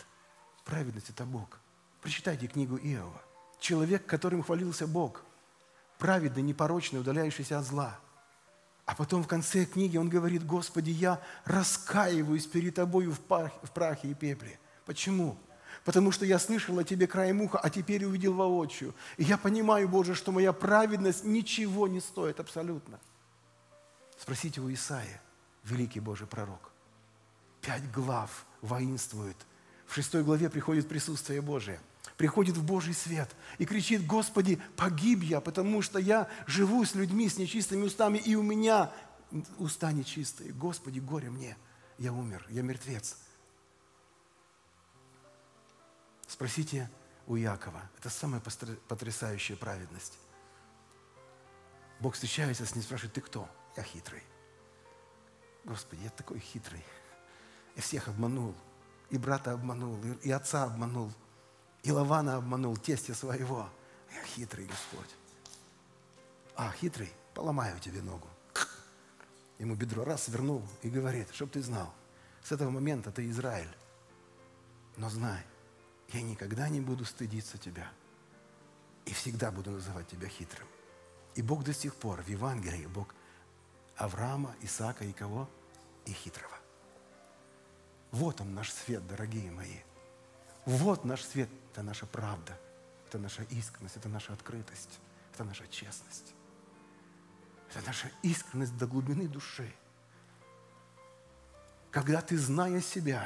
Праведность– 0.65 1.11
это 1.11 1.25
Бог. 1.25 1.59
Прочитайте 2.03 2.47
книгу 2.47 2.77
Иова. 2.77 3.23
Человек, 3.59 4.07
которым 4.07 4.43
хвалился 4.43 4.87
Бог. 4.87 5.23
праведный, 5.99 6.43
непорочный, 6.43 7.01
удаляющийся 7.01 7.59
от 7.59 7.65
зла. 7.65 7.99
А 8.87 8.95
потом 8.95 9.23
в 9.23 9.27
конце 9.27 9.67
книги 9.67 9.97
он 9.99 10.09
говорит, 10.09 10.47
Господи, 10.47 10.91
я 10.91 11.21
раскаиваюсь 11.45 12.47
перед 12.47 12.77
Тобою 12.77 13.13
в, 13.13 13.21
пах, 13.21 13.53
в 13.63 13.71
прахе 13.71 14.09
и 14.09 14.15
пепле. 14.15 14.59
Почему? 14.87 15.37
Потому 15.85 16.11
что 16.13 16.25
я 16.25 16.39
слышал 16.39 16.79
о 16.79 16.85
Тебе 16.85 17.07
краем 17.07 17.43
уха, 17.43 17.59
а 17.59 17.69
теперь 17.69 18.05
увидел 18.05 18.33
воочию. 18.33 18.95
И 19.19 19.25
я 19.25 19.37
понимаю, 19.37 19.89
Боже, 19.89 20.15
что 20.15 20.33
моя 20.33 20.53
праведность 20.53 21.25
ничего 21.25 21.87
не 21.87 22.01
стоит 22.01 22.41
абсолютно. 22.41 22.99
Спросите 24.19 24.61
у 24.61 24.73
Исаия, 24.73 25.21
великий 25.65 26.01
Божий 26.01 26.27
пророк. 26.27 26.71
Пять 27.69 27.93
глав 27.93 28.47
воинствует. 28.63 29.37
В 29.87 29.95
шестой 29.95 30.25
главе 30.25 30.49
приходит 30.49 30.89
присутствие 30.89 31.43
Божие 31.43 31.79
приходит 32.17 32.57
в 32.57 32.65
Божий 32.65 32.95
свет 32.95 33.31
и 33.59 33.67
кричит, 33.67 34.05
Господи, 34.05 34.61
погиб 34.75 35.23
я, 35.23 35.41
потому 35.41 35.83
что 35.83 36.01
я 36.01 36.29
живу 36.47 36.85
с 36.85 36.97
людьми 36.97 37.29
с 37.29 37.37
нечистыми 37.37 37.85
устами, 37.85 38.19
и 38.19 38.35
у 38.35 38.43
меня 38.43 38.91
уста 39.59 39.93
нечистые. 39.93 40.53
Господи, 40.53 40.99
горе 40.99 41.31
мне, 41.31 41.57
я 41.99 42.13
умер, 42.13 42.45
я 42.49 42.63
мертвец. 42.63 43.17
Спросите 46.27 46.91
у 47.29 47.37
Якова, 47.37 47.83
это 47.99 48.11
самая 48.11 48.41
потрясающая 48.89 49.57
праведность. 49.57 50.19
Бог 52.01 52.15
встречается 52.15 52.67
с 52.67 52.75
ним, 52.75 52.83
спрашивает, 52.83 53.13
ты 53.13 53.21
кто? 53.21 53.49
Я 53.77 53.85
хитрый. 53.85 54.25
Господи, 55.65 56.01
я 56.03 56.11
такой 56.11 56.41
хитрый. 56.41 56.83
Я 57.79 57.83
всех 57.83 58.09
обманул. 58.09 58.57
И 59.09 59.17
брата 59.17 59.53
обманул, 59.53 59.97
и 60.23 60.31
отца 60.33 60.65
обманул. 60.65 61.13
И 61.85 61.93
Лавана 61.93 62.35
обманул 62.35 62.77
тестя 62.77 63.15
своего. 63.15 63.71
Я 64.13 64.25
хитрый 64.25 64.67
Господь. 64.67 65.15
А, 66.57 66.73
хитрый, 66.73 67.13
поломаю 67.35 67.79
тебе 67.79 68.03
ногу. 68.03 68.27
Ему 69.61 69.77
бедро 69.77 70.03
раз 70.03 70.25
свернул 70.25 70.61
и 70.83 70.91
говорит, 70.91 71.33
чтоб 71.33 71.53
ты 71.53 71.63
знал, 71.63 71.95
с 72.43 72.51
этого 72.51 72.71
момента 72.71 73.13
ты 73.13 73.31
Израиль. 73.31 73.73
Но 74.97 75.09
знай, 75.09 75.45
я 76.09 76.21
никогда 76.23 76.69
не 76.69 76.81
буду 76.81 77.05
стыдиться 77.05 77.59
тебя. 77.59 77.93
И 79.05 79.13
всегда 79.13 79.53
буду 79.53 79.71
называть 79.71 80.09
тебя 80.09 80.27
хитрым. 80.27 80.67
И 81.37 81.43
Бог 81.43 81.63
до 81.63 81.73
сих 81.73 81.95
пор 81.95 82.23
в 82.23 82.29
Евангелии, 82.29 82.87
Бог 82.87 83.15
Авраама, 83.97 84.57
Исаака 84.63 85.05
и 85.05 85.13
кого? 85.13 85.49
И 86.07 86.13
хитрого. 86.13 86.58
Вот 88.19 88.41
он 88.41 88.53
наш 88.53 88.73
свет, 88.73 89.07
дорогие 89.07 89.49
мои. 89.53 89.77
Вот 90.65 91.05
наш 91.05 91.23
свет, 91.23 91.49
это 91.71 91.85
наша 91.85 92.05
правда, 92.05 92.59
это 93.07 93.17
наша 93.17 93.45
искренность, 93.45 93.97
это 93.97 94.09
наша 94.09 94.33
открытость, 94.33 94.99
это 95.33 95.45
наша 95.45 95.69
честность. 95.69 96.35
Это 97.71 97.87
наша 97.87 98.11
искренность 98.25 98.77
до 98.77 98.89
глубины 98.89 99.29
души. 99.29 99.73
Когда 101.93 102.21
ты, 102.21 102.37
зная 102.37 102.81
себя, 102.81 103.25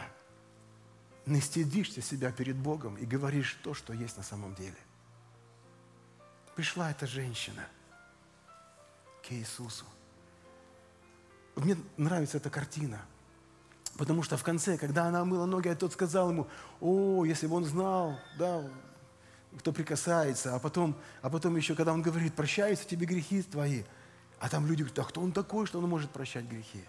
не 1.24 1.40
стыдишься 1.40 2.02
себя 2.02 2.30
перед 2.30 2.56
Богом 2.56 2.96
и 2.96 3.06
говоришь 3.06 3.58
то, 3.62 3.72
что 3.72 3.94
есть 3.94 4.18
на 4.18 4.22
самом 4.22 4.54
деле. 4.54 4.76
Пришла 6.54 6.90
эта 6.90 7.06
женщина 7.06 7.66
к 9.26 9.32
Иисусу. 9.32 9.86
Мне 11.56 11.78
нравится 11.96 12.36
эта 12.36 12.50
картина– 12.50 13.00
Потому 13.96 14.22
что 14.22 14.36
в 14.36 14.42
конце, 14.42 14.78
когда 14.78 15.04
она 15.06 15.24
мыла 15.24 15.46
ноги, 15.46 15.68
а 15.68 15.76
тот 15.76 15.92
сказал 15.92 16.30
ему, 16.30 16.48
о, 16.80 17.24
если 17.24 17.46
бы 17.46 17.56
он 17.56 17.64
знал, 17.64 18.18
да, 18.38 18.64
кто 19.58 19.72
прикасается, 19.72 20.54
а 20.54 20.58
потом, 20.58 20.96
а 21.20 21.28
потом 21.28 21.56
еще, 21.56 21.74
когда 21.74 21.92
он 21.92 22.00
говорит, 22.00 22.34
прощаются 22.34 22.86
тебе 22.86 23.06
грехи 23.06 23.42
твои, 23.42 23.84
а 24.40 24.48
там 24.48 24.66
люди 24.66 24.82
говорят, 24.82 24.98
а 24.98 25.04
кто 25.04 25.20
он 25.20 25.32
такой, 25.32 25.66
что 25.66 25.78
он 25.78 25.88
может 25.88 26.10
прощать 26.10 26.46
грехи? 26.46 26.84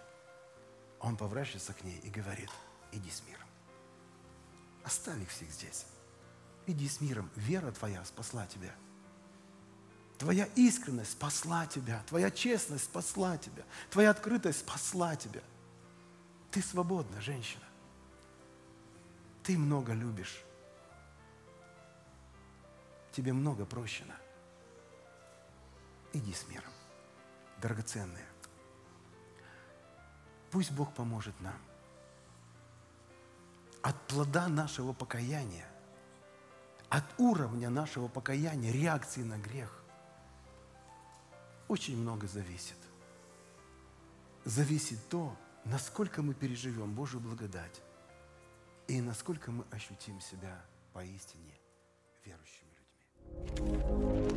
Он 0.98 1.16
поворачивается 1.16 1.74
к 1.74 1.84
ней 1.84 2.00
и 2.02 2.08
говорит, 2.08 2.48
иди 2.90 3.10
с 3.10 3.22
миром. 3.28 3.46
Оставь 4.82 5.20
их 5.20 5.28
всех 5.28 5.50
здесь. 5.50 5.84
Иди 6.66 6.88
с 6.88 7.02
миром. 7.02 7.30
Вера 7.36 7.70
твоя 7.72 8.02
спасла 8.06 8.46
тебя. 8.46 8.74
Твоя 10.16 10.48
искренность 10.56 11.12
спасла 11.12 11.66
тебя. 11.66 12.02
Твоя 12.08 12.30
честность 12.30 12.84
спасла 12.84 13.36
тебя. 13.36 13.64
Твоя 13.90 14.10
открытость 14.10 14.60
спасла 14.60 15.16
тебя– 15.16 15.42
ты 16.54 16.62
свободна, 16.62 17.20
женщина. 17.20 17.64
Ты 19.42 19.58
много 19.58 19.92
любишь. 19.92 20.44
Тебе 23.10 23.32
много 23.32 23.66
прощено. 23.66 24.14
Иди 26.12 26.32
с 26.32 26.46
миром, 26.46 26.70
драгоценные. 27.60 28.28
Пусть 30.52 30.70
Бог 30.70 30.94
поможет 30.94 31.34
нам. 31.40 31.58
От 33.82 34.00
плода 34.06 34.46
нашего 34.46 34.92
покаяния, 34.92 35.68
от 36.88 37.04
уровня 37.18 37.68
нашего 37.68 38.06
покаяния, 38.06 38.70
реакции 38.70 39.24
на 39.24 39.38
грех, 39.38 39.82
очень 41.66 41.96
много 41.96 42.28
зависит. 42.28 42.78
Зависит 44.44 45.00
то, 45.08 45.36
насколько 45.64 46.22
мы 46.22 46.34
переживем 46.34 46.94
Божью 46.94 47.20
благодать 47.20 47.82
и 48.86 49.00
насколько 49.00 49.50
мы 49.50 49.64
ощутим 49.70 50.20
себя 50.20 50.64
поистине 50.92 51.58
верующими 52.24 52.70
людьми. 53.58 54.33